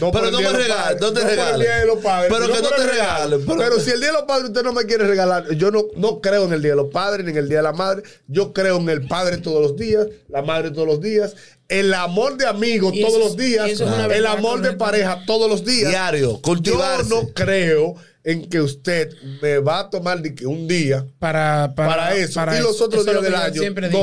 No 0.00 0.12
Pero 0.12 0.30
no 0.30 0.40
me 0.40 0.50
regalen, 0.50 0.98
no 1.00 1.12
te 1.12 1.20
Pero 1.24 2.46
que 2.52 2.62
no 2.62 2.68
te 2.68 2.86
regalen, 2.86 3.46
pero- 3.46 3.58
Pero 3.58 3.80
si 3.80 3.90
el 3.90 4.00
Día 4.00 4.08
de 4.08 4.12
los 4.14 4.22
Padres 4.24 4.48
usted 4.50 4.62
no 4.62 4.72
me 4.72 4.84
quiere 4.84 5.06
regalar, 5.06 5.50
yo 5.54 5.70
no, 5.70 5.84
no 5.96 6.20
creo 6.20 6.44
en 6.44 6.52
el 6.52 6.60
Día 6.62 6.72
de 6.72 6.76
los 6.76 6.92
Padres 6.92 7.24
ni 7.24 7.32
en 7.32 7.38
el 7.38 7.48
Día 7.48 7.58
de 7.58 7.62
la 7.64 7.72
Madre. 7.72 8.02
Yo 8.26 8.52
creo 8.52 8.76
en 8.76 8.88
el 8.90 9.06
Padre 9.08 9.38
todos 9.38 9.62
los 9.62 9.76
días, 9.76 10.06
la 10.28 10.42
Madre 10.42 10.70
todos 10.70 10.86
los 10.86 11.00
días, 11.00 11.34
el 11.68 11.94
amor 11.94 12.36
de 12.36 12.46
amigos 12.46 12.92
todos 12.92 13.14
eso 13.14 13.18
los 13.18 13.36
días, 13.36 13.70
es 13.70 13.80
el 13.80 14.26
amor 14.26 14.60
de 14.60 14.72
pareja 14.72 15.22
todos 15.26 15.50
los 15.50 15.64
días. 15.64 15.90
Diario. 15.90 16.40
Cultivarse. 16.42 17.08
Yo 17.08 17.22
no 17.22 17.28
creo 17.32 17.94
en 18.24 18.48
que 18.48 18.60
usted 18.60 19.10
me 19.40 19.58
va 19.58 19.80
a 19.80 19.90
tomar 19.90 20.20
de 20.20 20.34
que 20.34 20.46
un 20.46 20.68
día 20.68 21.06
Para, 21.18 21.72
para, 21.74 21.88
para, 21.88 22.14
eso 22.16 22.34
para 22.34 22.58
y 22.58 22.62
los 22.62 22.80
otros 22.80 23.06
lo 23.06 23.12
días 23.12 23.22
del 23.22 23.34
año 23.34 23.60
Siempre 23.60 23.88
nos 23.90 24.00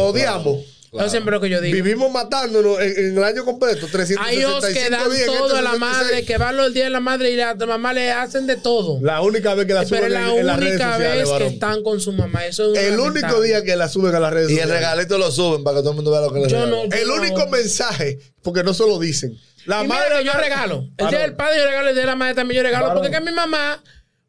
Eso 1.01 1.09
siempre 1.09 1.31
lo 1.33 1.41
que 1.41 1.49
yo 1.49 1.61
digo. 1.61 1.73
Vivimos 1.75 2.11
matándonos 2.11 2.79
en, 2.79 2.97
en 3.11 3.17
el 3.17 3.23
año 3.23 3.43
completo, 3.45 3.87
365 3.91 4.21
Hay 4.23 4.37
hijos 4.39 4.65
que 4.65 4.89
dan 4.89 5.09
días. 5.11 5.21
en 5.21 5.25
todo 5.27 5.47
este 5.47 5.57
a 5.59 5.61
la 5.61 5.71
66. 5.71 5.79
madre, 5.79 6.25
que 6.25 6.37
van 6.37 6.57
los 6.57 6.73
días 6.73 6.85
de 6.85 6.89
la 6.91 6.99
madre 6.99 7.31
y 7.31 7.35
la 7.35 7.55
mamá 7.55 7.93
le 7.93 8.11
hacen 8.11 8.47
de 8.47 8.55
todo. 8.57 8.99
La 9.01 9.21
única 9.21 9.53
vez 9.53 9.65
que 9.67 9.73
la 9.73 9.83
Pero 9.83 9.89
suben 9.89 10.03
es 10.05 10.11
la 10.11 10.31
en, 10.31 10.39
en 10.39 10.45
las 10.47 10.57
redes 10.59 10.71
única 10.73 10.91
sociales, 10.93 11.29
vez 11.29 11.37
que 11.39 11.47
están 11.47 11.83
con 11.83 11.99
su 12.01 12.11
mamá. 12.13 12.45
Eso 12.45 12.73
es 12.73 12.79
El 12.79 12.97
lamentable. 12.97 13.19
único 13.25 13.41
día 13.41 13.63
que 13.63 13.75
la 13.75 13.89
suben 13.89 14.15
a 14.15 14.19
las 14.19 14.33
redes 14.33 14.51
Y 14.51 14.59
el 14.59 14.69
regalito 14.69 15.17
lo 15.17 15.31
suben 15.31 15.63
para 15.63 15.77
que 15.77 15.81
todo 15.81 15.91
el 15.91 15.95
mundo 15.97 16.11
vea 16.11 16.21
lo 16.21 16.31
que 16.33 16.39
le 16.39 16.47
Yo 16.49 16.65
no- 16.65 16.83
El 16.83 17.09
único 17.09 17.39
no- 17.45 17.47
mensaje, 17.51 18.19
porque 18.41 18.63
no 18.63 18.73
se 18.73 18.85
lo 18.87 18.99
dicen. 18.99 19.37
La 19.65 19.79
Y 19.79 19.87
mira 19.87 19.95
madre 19.95 20.19
que 20.19 20.25
yo 20.25 20.31
regalo. 20.33 20.87
El 20.97 21.07
día 21.09 21.19
del 21.19 21.33
padre 21.35 21.57
yo 21.57 21.65
regalo, 21.65 21.89
el 21.89 21.95
día 21.95 22.01
de 22.03 22.07
la 22.07 22.15
madre 22.15 22.35
también 22.35 22.57
yo 22.57 22.63
regalo. 22.63 22.85
Varón. 22.87 23.01
Porque 23.01 23.15
es 23.15 23.19
que 23.19 23.25
mi 23.29 23.35
mamá 23.35 23.81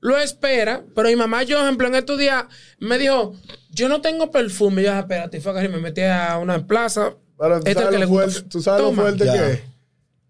lo 0.06 0.16
espera. 0.18 0.84
Pero 0.94 1.08
mi 1.08 1.16
mamá, 1.16 1.42
yo, 1.42 1.60
ejemplo, 1.62 1.86
en 1.88 1.94
estos 1.96 2.18
días 2.18 2.44
me 2.78 2.98
dijo, 2.98 3.34
yo 3.70 3.88
no 3.88 4.00
tengo 4.00 4.30
perfume. 4.30 4.82
Yo, 4.82 4.92
"Ah, 4.92 5.00
espérate, 5.00 5.38
y 5.38 5.40
fue 5.40 5.52
que 5.60 5.68
me 5.68 5.78
metí 5.78 6.02
a 6.02 6.38
una 6.38 6.66
plaza. 6.66 7.14
Varón, 7.36 7.62
¿tú 7.62 7.68
Este 7.68 7.82
sabes, 7.82 7.90
que 7.94 7.98
le 7.98 8.06
fuerte, 8.06 8.42
tú 8.42 8.62
sabes 8.62 8.82
lo 8.82 8.92
fuerte 8.92 9.24
Ya. 9.26 9.32
que 9.32 9.52
es? 9.52 9.60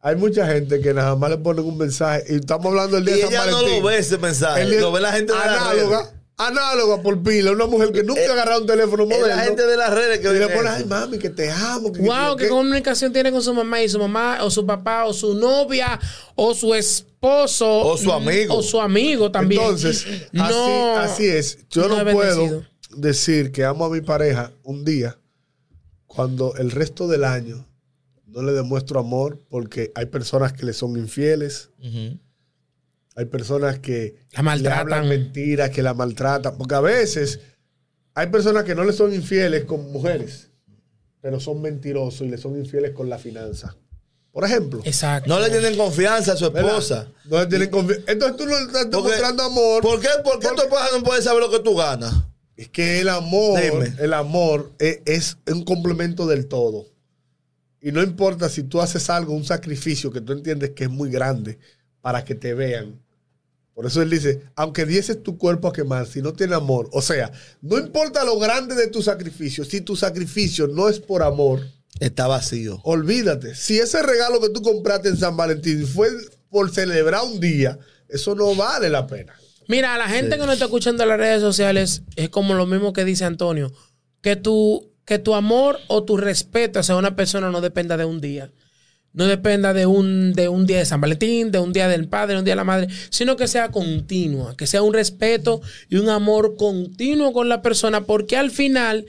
Hay 0.01 0.17
mucha 0.17 0.47
gente 0.47 0.81
que 0.81 0.95
nada 0.95 1.17
más 1.17 1.31
le 1.31 1.39
ponen 1.39 1.65
un 1.65 1.77
mensaje 1.79 2.25
y 2.29 2.37
estamos 2.37 2.67
hablando 2.67 2.97
del 2.97 3.05
día 3.07 3.15
Y 3.15 3.19
de 3.19 3.23
San 3.25 3.33
ella 3.33 3.47
no 3.47 3.57
Valentín. 3.57 3.83
lo 3.83 3.89
ve 3.89 3.99
ese 3.99 4.19
mensaje. 4.19 4.63
El 4.63 4.71
día- 4.71 4.81
Lo 4.81 4.93
ve 4.93 5.01
la 5.01 5.13
gente 5.13 5.33
de 5.33 5.39
análoga. 5.39 6.11
Análoga 6.39 7.01
por 7.03 7.23
pila, 7.23 7.53
una 7.53 7.67
mujer 7.67 7.93
que 7.93 8.03
nunca 8.03 8.21
Eh, 8.21 8.27
ha 8.29 8.33
agarrado 8.33 8.61
un 8.61 8.67
teléfono 8.67 9.05
Es 9.05 9.09
moderno. 9.09 9.37
la 9.37 9.43
gente 9.43 9.67
de 9.67 9.77
las 9.77 9.91
redes 9.93 10.19
que 10.21 10.29
y 10.29 10.39
le 10.39 10.49
pone, 10.49 10.69
ay 10.69 10.85
mami, 10.85 11.19
que 11.19 11.31
te 11.31 11.51
amo. 11.51 11.91
Que, 11.93 12.01
Wow, 12.03 12.37
que- 12.37 12.45
qué 12.45 12.49
comunicación 12.51 13.13
tiene 13.13 13.33
con 13.33 13.43
su 13.43 13.55
mamá 13.55 13.83
y 13.83 13.89
su 13.89 13.99
mamá 13.99 14.39
o 14.43 14.51
su 14.51 14.67
papá 14.67 15.07
o 15.07 15.15
su 15.15 15.35
novia 15.35 15.99
o 16.35 16.55
su 16.55 16.75
esposo 16.75 17.67
O 17.69 17.97
su 17.97 18.13
amigo. 18.13 18.55
o 18.57 18.63
su 18.63 18.81
amigo 18.81 19.31
también. 19.33 19.63
Entonces, 19.63 20.07
no, 20.33 20.97
así, 20.99 21.25
así 21.25 21.27
es. 21.27 21.59
Yo 21.71 21.89
no, 21.89 22.05
puedo 22.13 22.65
decir 22.97 23.51
que 23.53 23.65
amo 23.65 23.87
a 23.87 23.91
mi 23.91 24.01
pareja 24.03 24.53
un 24.63 24.85
día 24.85 25.19
cuando 26.07 26.55
el 26.57 26.71
resto 26.71 27.09
del 27.09 27.25
año 27.25 27.67
no 28.27 28.43
le 28.43 28.53
demuestro 28.53 29.01
amor 29.01 29.41
porque 29.49 29.91
hay 29.95 30.07
personas 30.07 30.53
que 30.53 30.67
le 30.67 30.75
son 30.75 30.97
infieles. 30.99 31.71
Hay 33.17 33.25
personas 33.25 33.79
que 33.79 34.17
La 34.33 34.43
maltratan. 34.43 34.87
le 34.89 34.95
hablan 34.95 35.09
mentiras, 35.09 35.71
que 35.71 35.83
la 35.83 35.95
maltratan, 35.95 36.57
porque 36.57 36.75
a 36.75 36.81
veces 36.81 37.41
hay 38.15 38.29
personas 38.29 38.65
que 38.65 38.75
no 38.75 38.85
le 38.85 38.93
son 38.93 39.13
infieles 39.15 39.65
con 39.65 39.91
mujeres, 39.91 40.51
pero 41.21 41.41
son 41.41 41.61
mentirosos 41.63 42.21
y 42.27 42.31
le 42.31 42.39
son 42.39 42.57
infieles 42.59 42.93
con 42.93 43.09
la 43.09 43.19
finanza. 43.19 43.77
Por 44.33 44.45
ejemplo. 44.45 44.81
Exacto. 44.85 45.29
No 45.31 45.41
le 45.41 45.49
tienen 45.49 45.77
confianza 45.79 46.35
a 46.35 46.37
su 46.37 46.51
¿verdad? 46.51 46.69
esposa. 46.73 47.09
No 47.25 47.39
le 47.41 47.47
tienen 47.47 47.71
confi- 47.71 48.05
Entonces 48.07 48.37
tú 48.37 48.45
no 48.45 48.51
le 48.59 48.67
estás 48.67 48.85
Porque- 48.85 49.09
demostrando 49.13 49.43
amor. 49.45 49.83
¿Por 49.83 49.99
qué, 49.99 50.09
por 50.23 50.39
qué 50.39 50.49
tu 50.55 50.61
esposa 50.63 50.85
no 50.95 51.03
puede 51.03 51.23
saber 51.23 51.41
lo 51.43 51.51
que 51.51 51.61
tú 51.61 51.75
ganas? 51.75 52.13
Es 52.55 52.69
que 52.69 53.01
el 53.01 53.09
amor, 53.09 53.61
Dime. 53.63 53.95
el 53.99 54.13
amor 54.13 54.73
es, 54.79 55.01
es 55.07 55.39
un 55.51 55.65
complemento 55.65 56.27
del 56.27 56.47
todo. 56.49 56.85
Y 57.81 57.93
no 57.93 58.03
importa 58.03 58.49
si 58.51 58.63
tú 58.63 58.81
haces 58.83 59.09
algo, 59.09 59.33
un 59.33 59.45
sacrificio 59.45 60.11
que 60.11 60.21
tú 60.21 60.33
entiendes 60.35 60.71
que 60.71 60.85
es 60.85 60.91
muy 60.91 61.11
grande 61.11 61.59
para 62.03 62.25
que 62.25 62.35
te 62.35 62.53
vean. 62.55 63.01
Por 63.77 63.85
eso 63.85 64.01
él 64.01 64.09
dice, 64.09 64.41
aunque 64.55 64.87
dieses 64.87 65.23
tu 65.23 65.37
cuerpo 65.37 65.69
a 65.69 65.73
quemar, 65.75 66.07
si 66.07 66.23
no 66.23 66.33
tiene 66.33 66.55
amor, 66.55 66.89
o 66.93 67.03
sea, 67.03 67.31
no 67.61 67.77
importa 67.79 68.25
lo 68.25 68.39
grande 68.39 68.75
de 68.75 68.87
tu 68.87 69.03
sacrificio, 69.03 69.67
si 69.67 69.83
tu 69.83 69.95
sacrificio 69.97 70.67
no 70.67 70.89
es 70.89 70.99
por 70.99 71.23
amor, 71.23 71.61
Está 72.01 72.27
vacío. 72.27 72.81
olvídate. 72.85 73.55
Si 73.55 73.79
ese 73.79 74.03
regalo 74.03 74.41
que 74.41 74.49
tú 74.49 74.63
compraste 74.63 75.11
en 75.11 75.19
San 75.19 75.37
Valentín 75.37 75.87
fue 75.87 76.09
por 76.49 76.71
celebrar 76.71 77.21
un 77.25 77.39
día, 77.39 77.79
eso 78.09 78.35
no 78.35 78.55
vale 78.55 78.89
la 78.89 79.07
pena. 79.07 79.35
Mira, 79.69 79.99
la 79.99 80.09
gente 80.09 80.39
que 80.39 80.47
nos 80.47 80.55
está 80.55 80.65
escuchando 80.65 81.03
en 81.03 81.11
las 81.11 81.19
redes 81.19 81.43
sociales 81.43 82.01
es 82.17 82.31
como 82.31 82.55
lo 82.55 82.65
mismo 82.65 82.95
que 82.95 83.05
dice 83.05 83.27
Antonio, 83.27 83.75
que 84.23 84.37
tu, 84.37 84.91
que 85.05 85.19
tu 85.19 85.35
amor 85.35 85.79
o 85.89 86.03
tu 86.03 86.17
respeto 86.17 86.79
hacia 86.81 86.97
una 86.97 87.15
persona 87.15 87.51
no 87.51 87.61
dependa 87.61 87.99
de 87.99 88.07
un 88.07 88.23
día. 88.23 88.51
No 89.17 89.27
dependa 89.27 89.73
de 89.73 89.87
un, 89.87 90.33
de 90.35 90.49
un 90.49 90.67
día 90.67 90.79
de 90.79 90.85
San 90.85 91.01
Valentín, 91.01 91.51
de 91.51 91.59
un 91.59 91.73
día 91.73 91.89
del 91.89 92.07
padre, 92.07 92.35
de 92.35 92.39
un 92.39 92.45
día 92.45 92.53
de 92.53 92.57
la 92.57 92.65
madre, 92.65 92.87
sino 93.11 93.37
que 93.37 93.49
sea 93.49 93.71
continua, 93.71 94.57
que 94.57 94.69
sea 94.69 94.83
un 94.83 94.95
respeto 94.95 95.61
y 95.89 95.97
un 95.97 96.09
amor 96.09 96.55
continuo 96.57 97.33
con 97.33 97.49
la 97.49 97.63
persona, 97.63 98.03
porque 98.03 98.37
al 98.37 98.53
final 98.53 99.07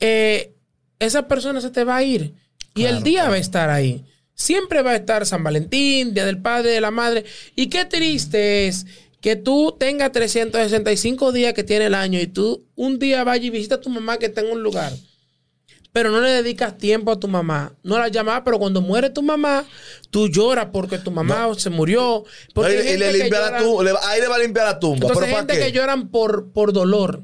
eh, 0.00 0.54
esa 0.98 1.28
persona 1.28 1.60
se 1.60 1.70
te 1.70 1.84
va 1.84 1.96
a 1.96 2.02
ir 2.02 2.34
y 2.74 2.84
el 2.84 3.02
día 3.02 3.28
va 3.28 3.34
a 3.34 3.38
estar 3.38 3.70
ahí. 3.70 4.04
Siempre 4.34 4.82
va 4.82 4.92
a 4.92 4.96
estar 4.96 5.26
San 5.26 5.44
Valentín, 5.44 6.14
Día 6.14 6.24
del 6.24 6.40
Padre, 6.40 6.70
de 6.70 6.80
la 6.80 6.90
Madre. 6.90 7.24
Y 7.54 7.66
qué 7.66 7.84
triste 7.84 8.66
es 8.66 8.86
que 9.20 9.36
tú 9.36 9.76
tengas 9.78 10.12
365 10.12 11.32
días 11.32 11.52
que 11.52 11.64
tiene 11.64 11.86
el 11.86 11.94
año 11.94 12.18
y 12.18 12.26
tú 12.26 12.64
un 12.74 12.98
día 12.98 13.22
vayas 13.22 13.46
y 13.46 13.50
visitas 13.50 13.78
a 13.78 13.80
tu 13.82 13.90
mamá 13.90 14.16
que 14.18 14.26
está 14.26 14.40
en 14.40 14.50
un 14.50 14.62
lugar, 14.62 14.92
pero 15.92 16.10
no 16.10 16.20
le 16.20 16.30
dedicas 16.30 16.78
tiempo 16.78 17.10
a 17.10 17.18
tu 17.18 17.28
mamá. 17.28 17.72
No 17.82 17.98
la 17.98 18.08
llamas, 18.08 18.42
pero 18.44 18.58
cuando 18.58 18.80
muere 18.80 19.10
tu 19.10 19.22
mamá, 19.22 19.64
tú 20.10 20.28
lloras 20.28 20.68
porque 20.72 20.98
tu 20.98 21.10
mamá 21.10 21.48
se 21.56 21.70
murió. 21.70 22.24
Porque 22.54 22.94
y, 22.94 22.96
le 22.96 23.12
limpia 23.12 23.50
la 23.50 23.58
tumba. 23.58 23.98
ahí 24.04 24.20
le 24.20 24.28
va 24.28 24.36
a 24.36 24.38
limpiar 24.38 24.66
la 24.66 24.78
tumba. 24.78 24.96
entonces 24.96 25.18
¿Pero 25.18 25.26
hay 25.26 25.34
gente 25.34 25.58
que 25.58 25.72
lloran 25.72 26.08
por, 26.08 26.52
por 26.52 26.72
dolor. 26.72 27.22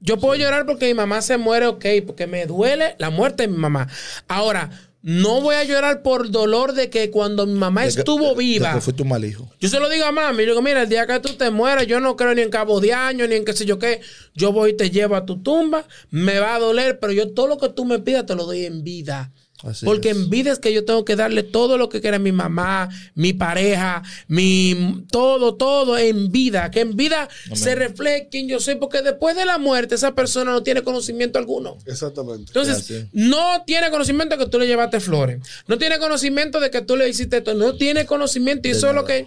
Yo 0.00 0.18
puedo 0.18 0.34
llorar 0.34 0.66
porque 0.66 0.86
mi 0.86 0.94
mamá 0.94 1.22
se 1.22 1.38
muere, 1.38 1.66
ok, 1.66 1.84
porque 2.06 2.26
me 2.26 2.46
duele 2.46 2.96
la 2.98 3.10
muerte 3.10 3.44
de 3.44 3.48
mi 3.48 3.56
mamá. 3.56 3.88
Ahora, 4.28 4.70
no 5.08 5.40
voy 5.40 5.54
a 5.54 5.62
llorar 5.62 6.02
por 6.02 6.32
dolor 6.32 6.72
de 6.72 6.90
que 6.90 7.12
cuando 7.12 7.46
mi 7.46 7.54
mamá 7.56 7.82
De 7.84 7.92
que- 7.92 7.98
estuvo 8.00 8.30
de 8.30 8.34
viva. 8.34 8.74
que 8.74 8.80
fuiste 8.80 9.02
un 9.04 9.08
mal 9.10 9.24
hijo. 9.24 9.48
Yo 9.60 9.68
se 9.68 9.78
lo 9.78 9.88
digo 9.88 10.04
a 10.04 10.10
mami, 10.10 10.38
yo 10.42 10.50
digo, 10.50 10.62
mira, 10.62 10.82
el 10.82 10.88
día 10.88 11.06
que 11.06 11.20
tú 11.20 11.34
te 11.34 11.48
mueras, 11.50 11.86
yo 11.86 12.00
no 12.00 12.16
creo 12.16 12.34
ni 12.34 12.42
en 12.42 12.50
cabo 12.50 12.80
de 12.80 12.92
año, 12.92 13.24
ni 13.28 13.36
en 13.36 13.44
qué 13.44 13.52
sé 13.52 13.64
yo 13.66 13.78
qué. 13.78 14.00
Yo 14.34 14.50
voy 14.50 14.70
y 14.70 14.76
te 14.76 14.90
llevo 14.90 15.14
a 15.14 15.24
tu 15.24 15.40
tumba, 15.40 15.86
me 16.10 16.40
va 16.40 16.56
a 16.56 16.58
doler, 16.58 16.98
pero 16.98 17.12
yo 17.12 17.32
todo 17.32 17.46
lo 17.46 17.56
que 17.58 17.68
tú 17.68 17.84
me 17.84 18.00
pidas 18.00 18.26
te 18.26 18.34
lo 18.34 18.46
doy 18.46 18.64
en 18.64 18.82
vida. 18.82 19.30
Así 19.62 19.86
Porque 19.86 20.10
es. 20.10 20.16
en 20.16 20.30
vida 20.30 20.52
es 20.52 20.58
que 20.58 20.72
yo 20.72 20.84
tengo 20.84 21.04
que 21.04 21.16
darle 21.16 21.42
todo 21.42 21.78
lo 21.78 21.88
que 21.88 22.00
quiera 22.00 22.18
mi 22.18 22.32
mamá, 22.32 22.88
mi 23.14 23.32
pareja, 23.32 24.02
mi 24.28 25.04
todo, 25.10 25.54
todo 25.54 25.96
en 25.96 26.30
vida. 26.30 26.70
Que 26.70 26.80
en 26.80 26.96
vida 26.96 27.28
se 27.54 27.74
refleje 27.74 28.28
quién 28.30 28.48
yo 28.48 28.60
soy, 28.60 28.74
porque 28.74 29.02
después 29.02 29.34
de 29.36 29.44
la 29.44 29.58
muerte 29.58 29.94
esa 29.94 30.14
persona 30.14 30.52
no 30.52 30.62
tiene 30.62 30.82
conocimiento 30.82 31.38
alguno. 31.38 31.78
Exactamente. 31.86 32.44
Entonces, 32.48 33.06
no 33.12 33.62
tiene 33.66 33.90
conocimiento 33.90 34.36
de 34.36 34.44
que 34.44 34.50
tú 34.50 34.58
le 34.58 34.66
llevaste 34.66 35.00
flores. 35.00 35.40
No 35.66 35.78
tiene 35.78 35.98
conocimiento 35.98 36.60
de 36.60 36.70
que 36.70 36.82
tú 36.82 36.96
le 36.96 37.08
hiciste 37.08 37.38
esto. 37.38 37.54
No 37.54 37.76
tiene 37.76 38.06
conocimiento. 38.06 38.68
Y 38.68 38.72
De 38.72 38.78
eso 38.78 38.88
es 38.88 38.94
lo 38.94 39.04
que 39.04 39.26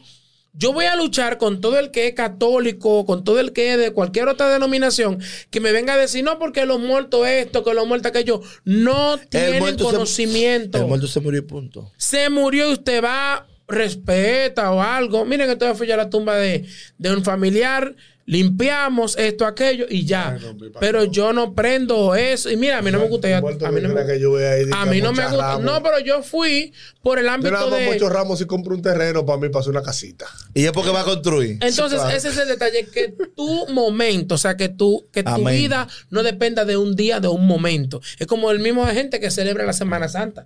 Yo 0.59 0.73
voy 0.73 0.85
a 0.85 0.95
luchar 0.97 1.37
con 1.37 1.61
todo 1.61 1.79
el 1.79 1.89
que 1.89 2.07
es 2.07 2.13
católico, 2.13 3.05
con 3.05 3.23
todo 3.23 3.39
el 3.39 3.53
que 3.53 3.71
es 3.71 3.79
de 3.79 3.91
cualquier 3.91 4.27
otra 4.27 4.49
denominación, 4.49 5.19
que 5.49 5.61
me 5.61 5.71
venga 5.71 5.93
a 5.93 5.97
decir, 5.97 6.23
no, 6.23 6.37
porque 6.37 6.65
los 6.65 6.79
muertos 6.81 7.25
esto, 7.27 7.63
que 7.63 7.73
los 7.73 7.87
muertos 7.87 8.09
aquello. 8.09 8.41
No 8.65 9.17
tienen 9.29 9.59
muerto 9.59 9.85
se- 9.85 9.91
conocimiento. 9.95 10.77
El 10.77 10.85
muerto 10.87 11.07
se 11.07 11.21
murió 11.21 11.39
y 11.39 11.43
punto. 11.43 11.91
se 11.95 12.29
murió 12.29 12.69
y 12.69 12.73
usted 12.73 13.01
va, 13.01 13.47
respeta 13.69 14.71
o 14.71 14.81
algo. 14.81 15.23
Miren 15.25 15.47
que 15.47 15.55
todavía 15.55 15.77
fui 15.77 15.89
a 15.91 15.97
la 15.97 16.09
tumba 16.09 16.35
de, 16.35 16.65
de 16.97 17.11
un 17.15 17.23
familiar, 17.23 17.95
limpiamos 18.29 19.17
esto, 19.17 19.43
aquello 19.43 19.87
y 19.89 20.05
ya. 20.05 20.37
Pero 20.79 21.05
yo 21.05 21.33
no 21.33 21.55
prendo 21.55 22.13
eso. 22.13 22.51
Y 22.51 22.57
mira, 22.57 22.77
a 22.77 22.81
mí 22.83 22.91
no 22.91 22.99
me 22.99 23.07
gusta. 23.07 23.35
A 23.35 23.41
mí 23.41 23.81
no 23.81 23.89
me, 23.89 24.19
yo 24.19 24.35
a 24.71 24.85
mí 24.85 25.01
no 25.01 25.11
me 25.13 25.23
gusta. 25.23 25.37
ramos. 25.37 25.63
No, 25.63 25.81
pero 25.81 25.97
yo 25.99 26.21
fui 26.21 26.71
por 27.01 27.17
el 27.17 27.25
Yo 27.25 27.31
ámbito 27.31 27.55
más 27.55 27.71
de. 27.71 27.87
muchos 27.87 28.11
ramos 28.11 28.39
y 28.39 28.45
compro 28.45 28.75
un 28.75 28.83
terreno 28.83 29.25
para 29.25 29.39
mí, 29.39 29.49
para 29.49 29.61
hacer 29.61 29.71
una 29.71 29.81
casita. 29.81 30.27
Y 30.53 30.63
es 30.63 30.71
porque 30.71 30.91
va 30.91 31.01
a 31.01 31.05
construir. 31.05 31.57
Entonces, 31.59 31.99
claro. 31.99 32.15
ese 32.15 32.29
es 32.29 32.37
el 32.37 32.47
detalle, 32.47 32.85
que 32.85 33.15
tu 33.35 33.67
momento, 33.69 34.35
o 34.35 34.37
sea, 34.37 34.55
que 34.55 34.69
tu, 34.69 35.07
que 35.11 35.23
tu 35.23 35.31
Amén. 35.31 35.55
vida 35.55 35.87
no 36.11 36.21
dependa 36.21 36.65
de 36.65 36.77
un 36.77 36.95
día, 36.95 37.19
de 37.19 37.29
un 37.29 37.47
momento. 37.47 37.99
Es 38.19 38.27
como 38.27 38.51
el 38.51 38.59
mismo 38.59 38.85
gente 38.85 39.19
que 39.19 39.31
celebra 39.31 39.65
la 39.65 39.73
Semana 39.73 40.07
Santa. 40.07 40.45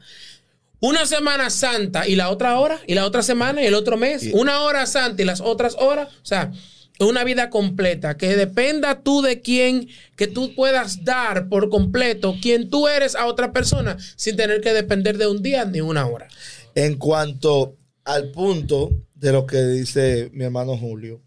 Una 0.80 1.06
Semana 1.06 1.50
Santa 1.50 2.08
y 2.08 2.16
la 2.16 2.30
otra 2.30 2.58
hora, 2.60 2.80
y 2.88 2.94
la 2.94 3.06
otra 3.06 3.24
semana 3.24 3.62
y 3.62 3.66
el 3.66 3.74
otro 3.74 3.98
mes. 3.98 4.30
Una 4.32 4.62
hora 4.62 4.86
santa 4.86 5.22
y 5.22 5.26
las 5.26 5.42
otras 5.42 5.76
horas. 5.80 6.08
O 6.08 6.26
sea, 6.26 6.52
una 7.00 7.24
vida 7.24 7.50
completa, 7.50 8.18
que 8.18 8.36
dependa 8.36 9.02
tú 9.02 9.22
de 9.22 9.42
quién, 9.42 9.88
que 10.16 10.28
tú 10.28 10.54
puedas 10.56 11.04
dar 11.04 11.50
por 11.50 11.70
completo 11.70 12.36
quien 12.42 12.70
tú 12.70 12.88
eres 12.88 13.16
a 13.16 13.26
otra 13.26 13.52
persona 13.52 13.98
sin 14.16 14.36
tener 14.36 14.62
que 14.62 14.74
depender 14.74 15.18
de 15.18 15.28
un 15.28 15.42
día 15.42 15.66
ni 15.66 15.82
una 15.82 16.06
hora. 16.06 16.28
En 16.76 16.98
cuanto 16.98 17.78
al 18.04 18.32
punto 18.32 18.92
de 19.16 19.32
lo 19.32 19.46
que 19.46 19.64
dice 19.64 20.30
mi 20.34 20.44
hermano 20.44 20.78
Julio, 20.78 21.22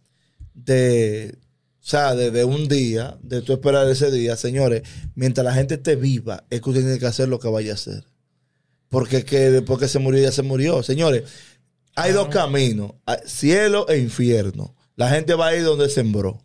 de, 0.55 1.37
o 1.83 1.87
sea, 1.87 2.14
de, 2.14 2.31
de 2.31 2.44
un 2.44 2.68
día, 2.68 3.18
de 3.22 3.42
tú 3.42 3.52
esperar 3.52 3.88
ese 3.88 4.11
día, 4.11 4.37
señores, 4.37 4.83
mientras 5.14 5.44
la 5.44 5.52
gente 5.52 5.74
esté 5.74 5.96
viva, 5.96 6.44
es 6.50 6.61
que 6.61 6.70
usted 6.70 6.83
tiene 6.83 6.98
que 6.98 7.07
hacer 7.07 7.29
lo 7.29 7.40
que 7.40 7.48
vaya 7.48 7.72
a 7.72 7.74
hacer. 7.74 8.05
Porque 8.88 9.24
que 9.24 9.50
después 9.50 9.81
que 9.81 9.88
se 9.88 9.98
murió, 9.98 10.22
ya 10.22 10.31
se 10.31 10.42
murió. 10.42 10.83
Señores, 10.83 11.24
hay 11.96 12.12
dos 12.12 12.29
caminos, 12.29 12.92
cielo 13.26 13.88
e 13.88 13.98
infierno. 13.98 14.76
La 14.96 15.11
gente 15.11 15.35
va 15.35 15.48
a 15.48 15.54
ir 15.54 15.64
donde 15.64 15.88
sembró. 15.88 16.42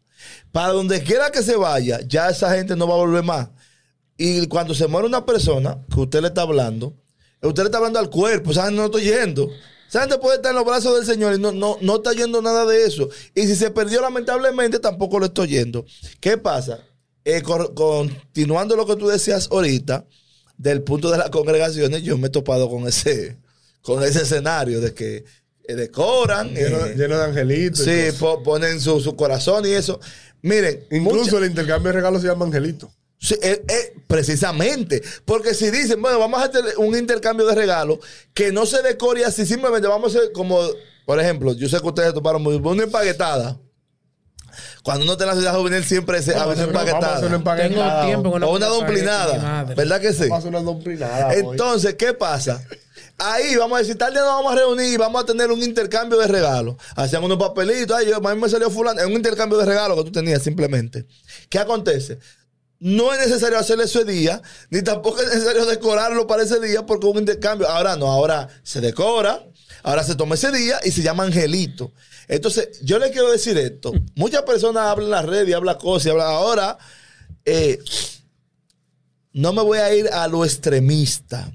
Para 0.52 0.74
donde 0.74 1.02
quiera 1.02 1.32
que 1.32 1.42
se 1.42 1.56
vaya, 1.56 2.02
ya 2.08 2.30
esa 2.30 2.54
gente 2.54 2.76
no 2.76 2.88
va 2.88 2.94
a 2.94 2.98
volver 2.98 3.24
más. 3.24 3.50
Y 4.18 4.48
cuando 4.48 4.76
se 4.76 4.88
muere 4.88 5.08
una 5.08 5.26
persona 5.26 5.84
que 5.92 6.02
usted 6.02 6.22
le 6.22 6.28
está 6.28 6.44
hablando, 6.44 6.96
usted 7.42 7.64
le 7.64 7.68
está 7.68 7.78
hablando 7.78 8.00
al 8.00 8.10
cuerpo, 8.10 8.52
esa 8.52 8.70
no 8.70 8.86
está 8.86 9.00
yendo. 9.00 9.50
Esa 9.90 10.02
gente 10.02 10.20
puede 10.20 10.36
estar 10.36 10.52
en 10.52 10.58
los 10.58 10.66
brazos 10.66 10.96
del 10.96 11.06
Señor 11.06 11.36
y 11.36 11.40
no, 11.40 11.52
no, 11.52 11.78
no 11.82 11.96
está 11.96 12.14
yendo 12.14 12.42
nada 12.42 12.66
de 12.66 12.86
eso. 12.86 13.10
Y 13.34 13.48
si 13.48 13.56
se 13.56 13.72
perdió 13.72 14.02
lamentablemente, 14.02 14.80
tampoco 14.80 15.20
lo 15.20 15.26
estoy 15.26 15.48
yendo. 15.50 15.86
¿Qué 16.20 16.38
pasa? 16.38 16.80
Eh, 17.26 17.42
continuando 17.42 18.76
lo 18.76 18.86
que 18.86 18.96
tú 18.96 19.08
decías 19.08 19.50
ahorita, 19.52 20.06
del 20.58 20.84
punto 20.84 21.10
de 21.10 21.18
las 21.18 21.30
congregaciones, 21.30 22.04
yo 22.04 22.18
me 22.18 22.28
he 22.28 22.30
topado 22.30 22.70
con 22.70 22.88
ese, 22.88 23.38
con 23.82 24.04
ese 24.04 24.22
escenario 24.22 24.80
de 24.80 24.94
que 24.94 25.26
decoran. 25.68 26.54
Lleno, 26.54 26.86
eh, 26.86 26.96
lleno 26.98 27.18
de 27.18 27.26
angelitos. 27.26 27.88
y 27.88 28.12
sí, 28.12 28.18
po- 28.20 28.42
ponen 28.44 28.80
su, 28.82 29.00
su 29.00 29.16
corazón 29.16 29.66
y 29.66 29.72
eso. 29.72 30.00
Miren, 30.42 30.86
Incluso 30.92 31.24
mucha- 31.26 31.38
el 31.38 31.46
intercambio 31.46 31.90
de 31.92 31.98
regalos 31.98 32.22
se 32.22 32.28
llama 32.28 32.46
angelito. 32.46 32.92
Sí, 33.20 33.36
eh, 33.44 33.64
eh, 33.68 33.94
precisamente, 34.08 35.02
porque 35.26 35.54
si 35.54 35.70
dicen, 35.70 36.02
bueno, 36.02 36.18
vamos 36.18 36.42
a 36.42 36.46
hacer 36.46 36.64
un 36.78 36.98
intercambio 36.98 37.46
de 37.46 37.54
regalos 37.54 38.00
que 38.34 38.52
no 38.52 38.66
se 38.66 38.82
decore 38.82 39.24
así, 39.26 39.46
simplemente 39.46 39.88
vamos 39.88 40.16
a 40.16 40.18
hacer 40.18 40.32
como, 40.32 40.60
por 41.06 41.20
ejemplo, 41.20 41.54
yo 41.54 41.70
sé 41.70 41.80
que 41.80 41.88
ustedes 41.88 42.14
toparon 42.16 42.42
muy 42.42 42.56
una 42.56 42.84
empaquetada. 42.84 43.60
Cuando 44.84 45.04
uno 45.04 45.14
está 45.14 45.26
en 45.26 45.30
la 45.30 45.36
ciudad 45.36 45.56
juvenil 45.56 45.84
siempre 45.84 46.22
se 46.24 46.34
a 46.36 46.42
hace 46.44 46.54
hacer 46.54 46.70
una- 46.70 46.84
vamos 46.84 47.04
a 47.04 47.16
hacer 47.16 47.28
una 47.28 47.36
empaquetada. 47.38 47.70
Tengo 48.02 48.06
tiempo 48.08 48.32
con 48.32 48.44
O 48.44 48.52
una 48.52 48.68
madre. 49.38 49.76
¿verdad 49.76 50.02
que 50.02 50.14
sí? 50.14 50.22
Vamos 50.28 50.32
a 50.34 50.38
hacer 50.40 50.50
una. 50.50 51.34
Entonces, 51.52 51.94
¿qué 51.96 52.14
pasa? 52.14 52.66
Ahí 53.24 53.56
vamos 53.56 53.78
a 53.78 53.82
decir, 53.82 53.98
tal 53.98 54.12
día 54.14 54.22
nos 54.22 54.32
vamos 54.32 54.54
a 54.54 54.56
reunir 54.56 54.94
y 54.94 54.98
vamos 54.98 55.22
a 55.22 55.26
tener 55.26 55.52
un 55.52 55.62
intercambio 55.62 56.18
de 56.18 56.28
regalos. 56.28 56.76
Hacían 56.96 57.24
unos 57.24 57.38
papelitos, 57.38 57.96
ay, 57.96 58.08
yo, 58.08 58.18
a 58.18 58.36
mí 58.36 58.42
me 58.42 58.50
salió 58.50 58.72
fulano, 58.72 59.00
es 59.00 59.06
un 59.06 59.14
intercambio 59.14 59.60
de 59.60 59.66
regalos 59.66 59.98
que 59.98 60.04
tú 60.06 60.12
tenías 60.12 60.42
simplemente. 60.42 61.06
¿Qué 61.48 61.60
acontece? 61.60 62.18
No 62.80 63.14
es 63.14 63.20
necesario 63.20 63.60
hacerlo 63.60 63.84
ese 63.84 64.06
día, 64.06 64.42
ni 64.72 64.82
tampoco 64.82 65.22
es 65.22 65.28
necesario 65.28 65.68
decorarlo 65.68 66.26
para 66.26 66.42
ese 66.42 66.60
día 66.60 66.84
porque 66.86 67.06
un 67.06 67.20
intercambio. 67.20 67.70
Ahora 67.70 67.96
no, 67.96 68.08
ahora 68.08 68.50
se 68.64 68.82
decora, 68.82 69.46
ahora 69.84 70.04
se 70.04 70.16
toma 70.16 70.34
ese 70.34 70.52
día 70.52 70.80
y 70.84 70.92
se 70.92 71.04
llama 71.04 71.24
angelito. 71.24 71.92
Entonces, 72.28 72.82
yo 72.82 72.98
le 72.98 73.12
quiero 73.12 73.30
decir 73.30 73.56
esto. 73.58 73.94
Muchas 74.16 74.42
personas 74.42 74.84
hablan 74.88 75.06
en 75.06 75.12
las 75.12 75.26
redes 75.26 75.50
y 75.50 75.54
hablan 75.54 75.78
cosas 75.78 76.08
y 76.08 76.10
hablan 76.10 76.28
ahora. 76.28 76.78
eh, 77.46 77.78
no 79.34 79.54
me 79.54 79.62
voy 79.62 79.78
a 79.78 79.94
ir 79.94 80.10
a 80.10 80.28
lo 80.28 80.44
extremista. 80.44 81.52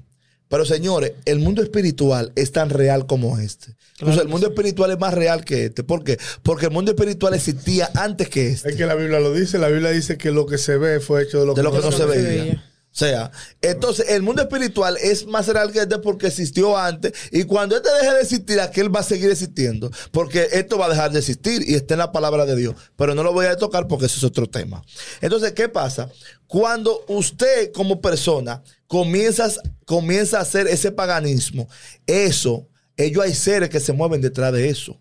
Pero 0.49 0.65
señores, 0.65 1.13
el 1.25 1.39
mundo 1.39 1.61
espiritual 1.61 2.31
es 2.35 2.51
tan 2.51 2.69
real 2.69 3.05
como 3.05 3.39
este. 3.39 3.75
Incluso 3.99 4.21
el 4.21 4.27
mundo 4.27 4.47
espiritual 4.47 4.91
es 4.91 4.99
más 4.99 5.13
real 5.13 5.43
que 5.43 5.65
este. 5.65 5.83
¿Por 5.83 6.03
qué? 6.03 6.17
Porque 6.43 6.67
el 6.67 6.71
mundo 6.71 6.91
espiritual 6.91 7.33
existía 7.33 7.89
antes 7.95 8.29
que 8.29 8.47
este. 8.47 8.69
Es 8.69 8.75
que 8.75 8.85
la 8.85 8.95
Biblia 8.95 9.19
lo 9.19 9.33
dice. 9.33 9.57
La 9.57 9.67
Biblia 9.67 9.89
dice 9.89 10.17
que 10.17 10.31
lo 10.31 10.45
que 10.45 10.57
se 10.57 10.77
ve 10.77 10.99
fue 10.99 11.23
hecho 11.23 11.39
de 11.39 11.47
lo 11.47 11.53
de 11.53 11.63
lo 11.63 11.71
que 11.71 11.79
no 11.79 11.91
se 11.91 11.91
no 11.91 11.97
se 11.97 12.05
veía. 12.05 12.43
veía. 12.43 12.66
O 12.97 12.99
sea, 12.99 13.31
entonces 13.61 14.09
el 14.09 14.23
mundo 14.23 14.41
espiritual 14.41 14.97
es 14.99 15.27
más 15.27 15.45
real 15.47 15.71
que 15.71 15.77
este 15.81 15.99
porque 15.99 16.25
existió 16.25 16.75
antes 16.75 17.13
y 17.31 17.43
cuando 17.43 17.77
este 17.77 17.89
deje 17.93 18.11
de 18.11 18.21
existir, 18.21 18.59
aquel 18.59 18.93
va 18.93 19.01
a 19.01 19.03
seguir 19.03 19.29
existiendo 19.29 19.91
porque 20.11 20.47
esto 20.51 20.79
va 20.79 20.87
a 20.87 20.89
dejar 20.89 21.11
de 21.11 21.19
existir 21.19 21.61
y 21.67 21.75
está 21.75 21.93
en 21.93 21.99
la 21.99 22.11
palabra 22.11 22.47
de 22.47 22.55
Dios. 22.55 22.73
Pero 22.95 23.13
no 23.13 23.21
lo 23.21 23.33
voy 23.33 23.45
a 23.45 23.55
tocar 23.55 23.87
porque 23.87 24.07
eso 24.07 24.17
es 24.17 24.23
otro 24.23 24.49
tema. 24.49 24.81
Entonces, 25.21 25.51
¿qué 25.51 25.69
pasa? 25.69 26.09
Cuando 26.47 27.05
usted 27.07 27.71
como 27.71 28.01
persona 28.01 28.63
comienzas, 28.87 29.59
comienza 29.85 30.39
a 30.39 30.41
hacer 30.41 30.65
ese 30.65 30.91
paganismo, 30.91 31.69
eso, 32.07 32.67
ellos 32.95 33.23
hay 33.23 33.35
seres 33.35 33.69
que 33.69 33.79
se 33.79 33.93
mueven 33.93 34.21
detrás 34.21 34.51
de 34.53 34.69
eso. 34.69 34.99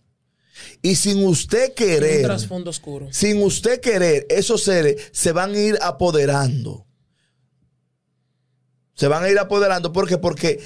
Y 0.82 0.96
sin 0.96 1.24
usted 1.24 1.70
Un 1.70 1.74
querer, 1.74 2.24
trasfondo 2.24 2.68
oscuro. 2.68 3.09
sin 3.11 3.42
usted 3.42 3.80
querer, 3.80 4.26
esos 4.28 4.62
seres 4.64 4.96
se 5.12 5.32
van 5.32 5.54
a 5.54 5.59
ir 5.59 5.78
apoderando. 5.80 6.86
Se 8.96 9.06
van 9.06 9.22
a 9.22 9.28
ir 9.28 9.38
apoderando. 9.38 9.92
¿Por 9.92 10.09
qué? 10.09 10.18
Porque, 10.18 10.61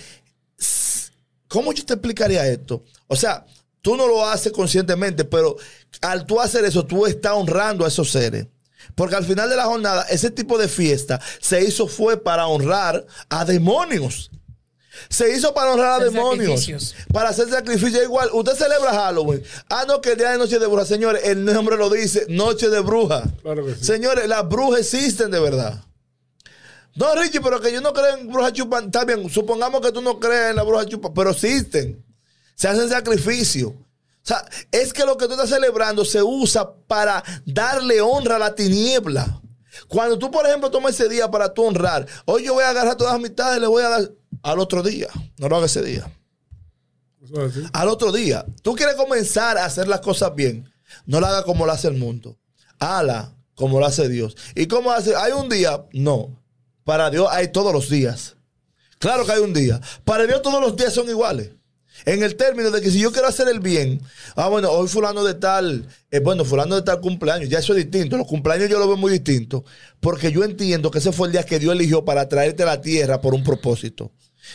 ¿cómo 1.49 1.73
yo 1.73 1.85
te 1.85 1.95
explicaría 1.95 2.47
esto? 2.47 2.85
O 3.09 3.17
sea, 3.17 3.45
tú 3.83 3.97
no 3.97 4.07
lo 4.07 4.25
haces 4.27 4.53
conscientemente, 4.53 5.25
pero 5.25 5.57
al 6.01 6.25
tú 6.27 6.41
hacer 6.41 6.65
eso, 6.65 6.87
tú 6.87 7.07
estás 7.07 7.33
honrando 7.33 7.85
a 7.85 7.89
esos 7.89 8.11
seres. 8.11 8.47
Porque 8.95 9.15
al 9.17 9.25
final 9.25 9.49
de 9.51 9.57
la 9.57 9.65
jornada, 9.65 10.07
ese 10.11 10.31
tipo 10.31 10.57
de 10.59 10.69
fiesta 10.69 11.21
se 11.41 11.63
hizo 11.63 11.87
fue 11.87 12.17
para 12.17 12.47
honrar 12.47 13.05
a 13.29 13.45
demonios. 13.45 14.31
Se 15.09 15.35
hizo 15.35 15.55
para 15.55 15.73
honrar 15.73 15.93
a 15.93 15.97
Hacer 15.97 16.11
demonios. 16.13 16.61
sacrificios. 16.61 16.95
Para 17.13 17.31
hacer 17.31 17.49
sacrificio 17.49 18.03
igual. 18.03 18.29
Usted 18.33 18.55
celebra 18.55 18.91
Halloween. 18.93 19.43
Ah, 19.69 19.85
no, 19.87 20.01
que 20.01 20.13
el 20.13 20.19
día 20.19 20.31
de 20.33 20.39
noche 20.39 20.59
de 20.59 20.67
bruja. 20.67 20.85
Señores, 20.85 21.23
el 21.25 21.45
nombre 21.45 21.77
lo 21.77 21.89
dice, 21.89 22.27
noche 22.29 22.69
de 22.69 22.81
bruja. 22.81 23.23
Claro 23.43 23.65
que 23.65 23.75
sí. 23.77 23.85
Señores, 23.85 24.29
las 24.29 24.47
brujas 24.49 24.81
existen 24.81 25.31
de 25.31 25.41
verdad. 25.41 25.83
No, 26.97 27.15
Richie, 27.15 27.41
pero 27.41 27.61
que 27.61 27.73
yo 27.73 27.81
no 27.81 27.93
creo 27.93 28.17
en 28.17 28.29
brujas 28.29 28.53
chupan. 28.53 28.87
Está 28.87 29.05
bien, 29.05 29.29
supongamos 29.31 29.81
que 29.81 29.93
tú 29.93 30.01
no 30.01 30.19
crees 30.19 30.51
en 30.51 30.57
la 30.57 30.63
bruja 30.63 30.87
chupan, 30.87 31.13
pero 31.15 31.31
existen. 31.31 32.05
Se 32.55 32.69
hacen 32.69 32.89
sacrificios. 32.89 33.73
O 33.73 34.23
sea, 34.23 34.45
es 34.71 34.93
que 34.93 35.05
lo 35.05 35.17
que 35.17 35.27
tú 35.27 35.33
estás 35.33 35.49
celebrando 35.49 36.05
se 36.05 36.23
usa 36.23 36.75
para 36.87 37.23
darle 37.47 38.01
honra 38.01 38.37
a 38.37 38.39
la 38.39 38.55
tiniebla. 38.55 39.41
Cuando 39.89 40.19
tú, 40.19 40.31
por 40.31 40.47
ejemplo, 40.47 40.71
tomas 40.71 40.95
ese 40.95 41.09
día 41.09 41.31
para 41.31 41.55
tú 41.55 41.65
honrar, 41.65 42.07
hoy 42.27 42.45
yo 42.45 42.55
voy 42.55 42.65
a 42.65 42.71
agarrar 42.71 42.97
todas 42.97 43.15
las 43.15 43.23
mitades 43.23 43.59
y 43.59 43.61
le 43.61 43.67
voy 43.67 43.83
a 43.83 43.89
dar 43.89 44.11
al 44.43 44.59
otro 44.59 44.83
día. 44.83 45.09
No 45.39 45.49
lo 45.49 45.57
haga 45.57 45.67
ese 45.67 45.83
día. 45.83 46.11
Al 47.73 47.89
otro 47.89 48.13
día. 48.13 48.45
Tú 48.63 48.75
quieres 48.75 48.97
comenzar 48.97 49.57
a 49.57 49.65
hacer 49.65 49.89
las 49.89 50.01
cosas 50.01 50.35
bien. 50.35 50.71
No 51.07 51.21
la 51.21 51.29
haga 51.29 51.45
como 51.45 51.67
lo 51.67 51.73
hace 51.73 51.89
el 51.89 51.95
mundo. 51.95 52.39
Hala 52.79 53.37
como 53.55 53.79
lo 53.79 53.87
hace 53.87 54.09
Dios. 54.09 54.37
¿Y 54.55 54.67
cómo 54.67 54.91
hace? 54.91 55.15
¿Hay 55.15 55.33
un 55.33 55.49
día? 55.49 55.85
No. 55.93 56.40
Para 56.85 57.11
Dios 57.11 57.29
hay 57.31 57.49
todos 57.49 57.73
los 57.73 57.89
días. 57.89 58.37
Claro 58.99 59.25
que 59.25 59.33
hay 59.33 59.41
un 59.41 59.53
día. 59.53 59.81
Para 60.05 60.27
Dios 60.27 60.43
todos 60.43 60.61
los 60.61 60.77
días 60.77 60.93
son 60.93 61.09
iguales. 61.09 61.51
En 62.07 62.23
el 62.23 62.37
término 62.37 62.71
de 62.71 62.81
que 62.81 62.91
si 62.91 63.01
yo 63.01 63.13
quiero 63.13 63.29
hacer 63.29 63.49
el 63.49 63.61
bien, 63.61 64.01
ah, 64.37 64.49
bueno, 64.49 64.71
hoy 64.71 64.89
fulano 64.89 65.23
de 65.23 65.35
tal, 65.35 65.87
eh, 66.11 66.21
bueno, 66.21 66.45
fulano 66.45 66.77
de 66.77 66.83
tal 66.83 67.01
cumpleaños, 67.01 67.49
ya 67.49 67.59
eso 67.59 67.75
es 67.75 67.85
distinto. 67.85 68.17
Los 68.17 68.27
cumpleaños 68.27 68.71
yo 68.71 68.79
lo 68.79 68.87
veo 68.87 68.97
muy 68.97 69.13
distinto, 69.13 69.65
porque 70.01 70.33
yo 70.33 70.45
entiendo 70.45 70.91
que 70.91 70.99
ese 70.99 71.13
fue 71.13 71.29
el 71.29 71.33
día 71.33 71.43
que 71.43 71.59
Dios 71.59 71.75
eligió 71.75 72.05
para 72.05 72.29
traerte 72.29 72.63
a 72.63 72.67
la 72.67 72.81
tierra 72.81 73.21
por 73.21 73.35
un 73.35 73.45
propósito. 73.45 74.13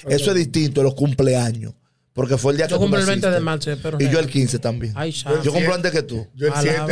Eso 0.08 0.32
es 0.32 0.38
distinto, 0.38 0.82
los 0.82 0.96
cumpleaños. 0.96 1.74
Porque 2.16 2.38
fue 2.38 2.54
el 2.54 2.58
día 2.58 2.68
Yo 2.68 2.70
que 2.70 2.76
tú 2.76 2.82
cumplo 2.84 3.00
el 3.02 3.06
20 3.06 3.30
de 3.30 3.40
marzo, 3.42 3.72
espero. 3.72 3.98
Y 4.00 4.10
yo 4.10 4.20
el 4.20 4.30
15 4.30 4.58
también. 4.60 4.94
Ay, 4.96 5.12
yo 5.44 5.52
cumplo 5.52 5.74
antes 5.76 5.92
que 5.92 6.02
tú. 6.02 6.26
Yo 6.34 6.48
el 6.48 6.54
Alaba. 6.54 6.88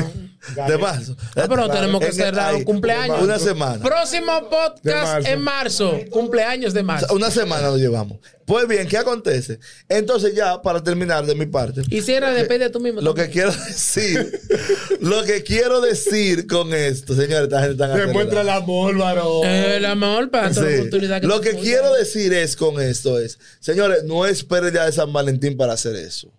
7. 0.45 0.67
De 0.67 0.77
marzo. 0.77 1.15
Ah, 1.37 1.45
pero 1.47 1.69
tenemos 1.69 2.01
que 2.01 2.11
cerrar 2.11 2.53
un 2.53 2.65
cumpleaños. 2.65 3.21
Una 3.21 3.39
semana. 3.39 3.81
Próximo 3.81 4.33
podcast 4.49 5.13
marzo. 5.13 5.29
en 5.29 5.41
marzo. 5.41 5.99
Cumpleaños 6.11 6.73
de 6.73 6.81
O 6.81 6.83
marzo. 6.83 7.07
sea, 7.07 7.15
Una 7.15 7.31
semana 7.31 7.69
nos 7.69 7.77
llevamos. 7.79 8.17
Pues 8.45 8.67
bien, 8.67 8.87
¿qué 8.87 8.97
acontece? 8.97 9.59
Entonces 9.87 10.35
ya, 10.35 10.61
para 10.61 10.83
terminar 10.83 11.25
de 11.25 11.33
mi 11.35 11.45
parte. 11.45 11.81
Y 11.89 12.01
cierra, 12.01 12.31
depende 12.33 12.65
de 12.65 12.71
tú 12.71 12.79
mismo. 12.79 12.99
Lo 13.01 13.13
que 13.13 13.29
quiero 13.29 13.51
decir, 13.51 14.39
lo 14.99 15.23
que 15.23 15.43
quiero 15.43 15.79
decir 15.81 16.45
con 16.47 16.73
esto, 16.73 17.15
señores, 17.15 17.43
esta 17.43 17.59
gente 17.61 17.73
está 17.83 17.95
Demuestra 17.95 18.41
el 18.41 18.49
amor, 18.49 18.97
varón. 18.97 19.41
Eh, 19.45 19.79
la 19.79 19.95
mejor 19.95 20.29
para 20.29 20.51
toda 20.51 20.67
Sí. 20.69 20.75
oportunidad 20.75 21.21
Lo 21.23 21.39
te 21.39 21.51
que 21.51 21.57
quiero 21.57 21.93
decir 21.93 22.33
es 22.33 22.55
con 22.55 22.81
esto 22.81 23.19
es, 23.19 23.39
señores, 23.59 24.03
no 24.03 24.25
esperen 24.25 24.65
el 24.67 24.71
día 24.73 24.85
de 24.85 24.91
San 24.91 25.13
Valentín 25.13 25.55
para 25.55 25.73
hacer 25.73 25.95
eso. 25.95 26.31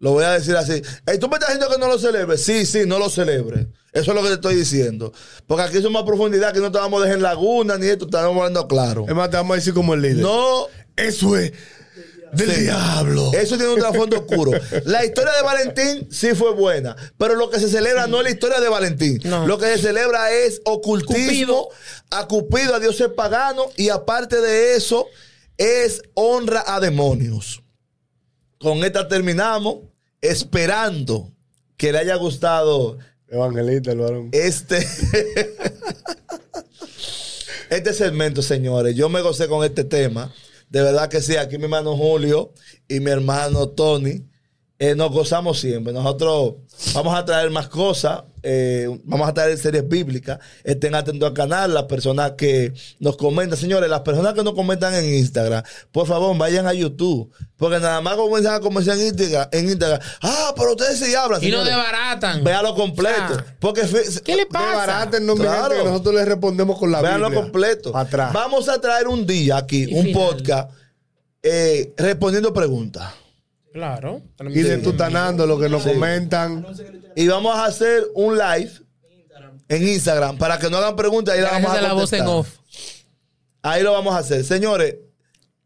Lo 0.00 0.12
voy 0.12 0.24
a 0.24 0.32
decir 0.32 0.54
así. 0.56 0.82
¿Tú 1.18 1.28
me 1.28 1.36
estás 1.36 1.48
diciendo 1.54 1.68
que 1.70 1.78
no 1.78 1.88
lo 1.88 1.98
celebres? 1.98 2.42
Sí, 2.42 2.66
sí, 2.66 2.80
no 2.84 2.98
lo 2.98 3.08
celebre. 3.08 3.68
Eso 3.94 4.10
es 4.10 4.14
lo 4.14 4.22
que 4.22 4.28
te 4.28 4.34
estoy 4.34 4.56
diciendo. 4.56 5.12
Porque 5.46 5.62
aquí 5.62 5.76
somos 5.76 5.92
más 5.92 6.02
profundidad, 6.02 6.52
que 6.52 6.60
no 6.60 6.70
te 6.72 6.78
vamos 6.78 7.00
a 7.00 7.04
dejar 7.04 7.16
en 7.18 7.22
laguna 7.22 7.78
ni 7.78 7.86
esto, 7.86 8.04
estamos 8.06 8.36
hablando 8.36 8.66
claro. 8.68 9.06
Es 9.08 9.14
más, 9.14 9.30
te 9.30 9.36
vamos 9.36 9.52
a 9.54 9.56
decir 9.56 9.72
como 9.72 9.94
el 9.94 10.02
líder. 10.02 10.16
No, 10.18 10.66
Eso 10.96 11.36
es 11.36 11.52
del 12.32 12.50
Sí. 12.52 12.60
diablo. 12.62 13.30
Eso 13.32 13.56
tiene 13.56 13.72
un 13.72 13.78
trasfondo 13.78 14.16
oscuro. 14.18 14.50
La 14.84 15.04
historia 15.04 15.32
de 15.32 15.42
Valentín 15.42 16.08
sí 16.10 16.34
fue 16.34 16.52
buena, 16.52 16.96
pero 17.16 17.34
lo 17.36 17.48
que 17.50 17.60
se 17.60 17.68
celebra 17.68 18.06
no 18.08 18.18
es 18.18 18.24
la 18.24 18.30
historia 18.30 18.60
de 18.60 18.68
Valentín. 18.68 19.20
No. 19.24 19.46
Lo 19.46 19.56
que 19.58 19.66
se 19.66 19.78
celebra 19.78 20.32
es 20.32 20.60
ocultismo, 20.64 21.64
Cupido. 21.64 21.68
a 22.10 22.26
Cupido, 22.26 22.74
a 22.74 22.80
dioses 22.80 23.08
paganos, 23.16 23.66
y 23.76 23.88
aparte 23.90 24.40
de 24.40 24.74
eso, 24.76 25.06
es 25.56 26.02
honra 26.14 26.64
a 26.66 26.80
demonios. 26.80 27.62
Con 28.58 28.82
esta 28.84 29.06
terminamos, 29.06 29.78
esperando 30.20 31.30
que 31.76 31.92
le 31.92 31.98
haya 31.98 32.16
gustado 32.16 32.98
Evangelista, 33.34 33.92
el 33.92 33.98
varón. 33.98 34.28
este. 34.32 34.86
este 37.70 37.92
segmento, 37.92 38.42
señores. 38.42 38.94
Yo 38.94 39.08
me 39.08 39.20
gocé 39.20 39.48
con 39.48 39.64
este 39.64 39.84
tema. 39.84 40.32
De 40.68 40.82
verdad 40.82 41.08
que 41.08 41.20
sí. 41.20 41.36
Aquí 41.36 41.58
mi 41.58 41.64
hermano 41.64 41.96
Julio 41.96 42.52
y 42.88 43.00
mi 43.00 43.10
hermano 43.10 43.68
Tony. 43.68 44.24
Eh, 44.90 44.94
nos 44.94 45.10
gozamos 45.10 45.58
siempre. 45.60 45.92
Nosotros 45.92 46.54
vamos 46.94 47.14
a 47.16 47.24
traer 47.24 47.50
más 47.50 47.68
cosas. 47.68 48.22
eh, 48.46 48.86
vamos 49.04 49.26
a 49.26 49.32
traer 49.32 49.56
series 49.56 49.88
bíblicas. 49.88 50.38
Estén 50.64 50.94
atentos 50.94 51.26
al 51.28 51.32
canal. 51.34 51.72
Las 51.72 51.84
personas 51.84 52.32
que 52.36 52.74
nos 53.00 53.16
comentan, 53.16 53.56
señores, 53.58 53.88
las 53.88 54.00
personas 54.00 54.34
que 54.34 54.42
nos 54.42 54.52
comentan 54.54 54.92
en 54.94 55.14
Instagram, 55.14 55.62
por 55.92 56.06
favor, 56.06 56.36
vayan 56.36 56.66
a 56.66 56.74
YouTube. 56.74 57.30
Porque 57.56 57.78
nada 57.80 58.00
más 58.02 58.16
comienzan 58.16 58.54
a 58.54 58.60
comentar 58.60 58.96
en 58.98 59.06
Instagram. 59.06 59.48
En 59.52 59.64
Instagram. 59.70 60.00
Ah, 60.20 60.52
pero 60.56 60.72
ustedes 60.72 60.98
sí 60.98 61.14
hablan. 61.14 61.42
Y 61.42 61.50
no 61.50 61.64
señores. 61.64 61.74
desbaratan. 61.74 62.44
Véalo 62.44 62.74
completo. 62.74 63.34
Ah. 63.38 63.44
Porque 63.60 63.82
¿Qué 64.24 64.36
le 64.36 64.44
pasa? 64.46 64.66
Desbaraten, 64.66 65.24
mi 65.26 65.34
Claro. 65.36 65.62
gente, 65.70 65.76
que 65.78 65.84
nosotros 65.88 66.14
les 66.16 66.28
respondemos 66.28 66.78
con 66.78 66.92
la 66.92 67.00
Véanlo 67.00 67.28
Biblia. 67.30 67.42
completo. 67.42 67.96
Atrás. 67.96 68.32
Vamos 68.34 68.68
a 68.68 68.78
traer 68.80 69.08
un 69.08 69.26
día 69.26 69.56
aquí, 69.56 69.84
Y 69.88 69.94
un 69.94 70.04
final. 70.04 70.22
podcast, 70.22 70.70
eh, 71.42 71.94
respondiendo 71.96 72.52
preguntas. 72.52 73.10
Claro. 73.74 74.22
Y 74.50 74.62
detutanando 74.62 75.48
lo 75.48 75.58
que 75.58 75.68
nos 75.68 75.82
comentan. 75.82 76.64
Y 77.16 77.26
vamos 77.26 77.56
a 77.56 77.64
hacer 77.64 78.04
un 78.14 78.38
live 78.38 78.70
en 79.68 79.88
Instagram 79.88 80.38
para 80.38 80.60
que 80.60 80.70
no 80.70 80.76
hagan 80.76 80.94
preguntas 80.94 81.36
y 81.36 81.40
la 81.40 81.50
vamos 81.50 81.72
a 81.72 81.80
la 81.80 81.92
voz 81.92 82.12
en 82.12 82.24
off. 82.24 82.48
Ahí 83.62 83.82
lo 83.82 83.90
vamos 83.92 84.14
a 84.14 84.18
hacer. 84.18 84.44
Señores, 84.44 84.94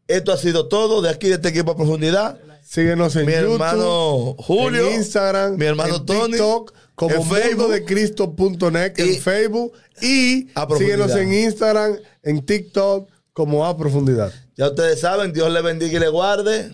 esto 0.07 0.31
ha 0.31 0.37
sido 0.37 0.67
todo 0.67 1.03
de 1.03 1.09
aquí 1.11 1.27
de 1.27 1.35
este 1.35 1.49
equipo 1.49 1.73
a 1.73 1.75
profundidad. 1.77 2.39
Síguenos 2.63 3.15
en 3.15 3.27
Mi 3.27 3.33
YouTube, 3.33 3.53
hermano 3.53 4.35
Julio, 4.39 4.87
en 4.89 4.95
Instagram, 4.95 5.55
mi 5.57 5.65
hermano 5.65 5.97
en 5.97 6.05
Tony, 6.07 6.31
TikTok, 6.31 6.73
como 6.95 7.13
en 7.15 7.23
Facebook. 7.25 7.61
mundodecristo.net 7.61 8.93
Y- 8.97 9.01
en 9.01 9.21
Facebook 9.21 9.73
y 10.01 10.47
síguenos 10.79 11.15
en 11.15 11.31
Instagram, 11.31 11.95
en 12.23 12.43
TikTok 12.43 13.07
como 13.33 13.67
a 13.67 13.77
profundidad. 13.77 14.33
Ya 14.57 14.69
ustedes 14.69 14.99
saben, 14.99 15.31
Dios 15.31 15.51
le 15.51 15.61
bendiga 15.61 15.97
y 15.97 15.99
le 15.99 16.09
guarde. 16.09 16.73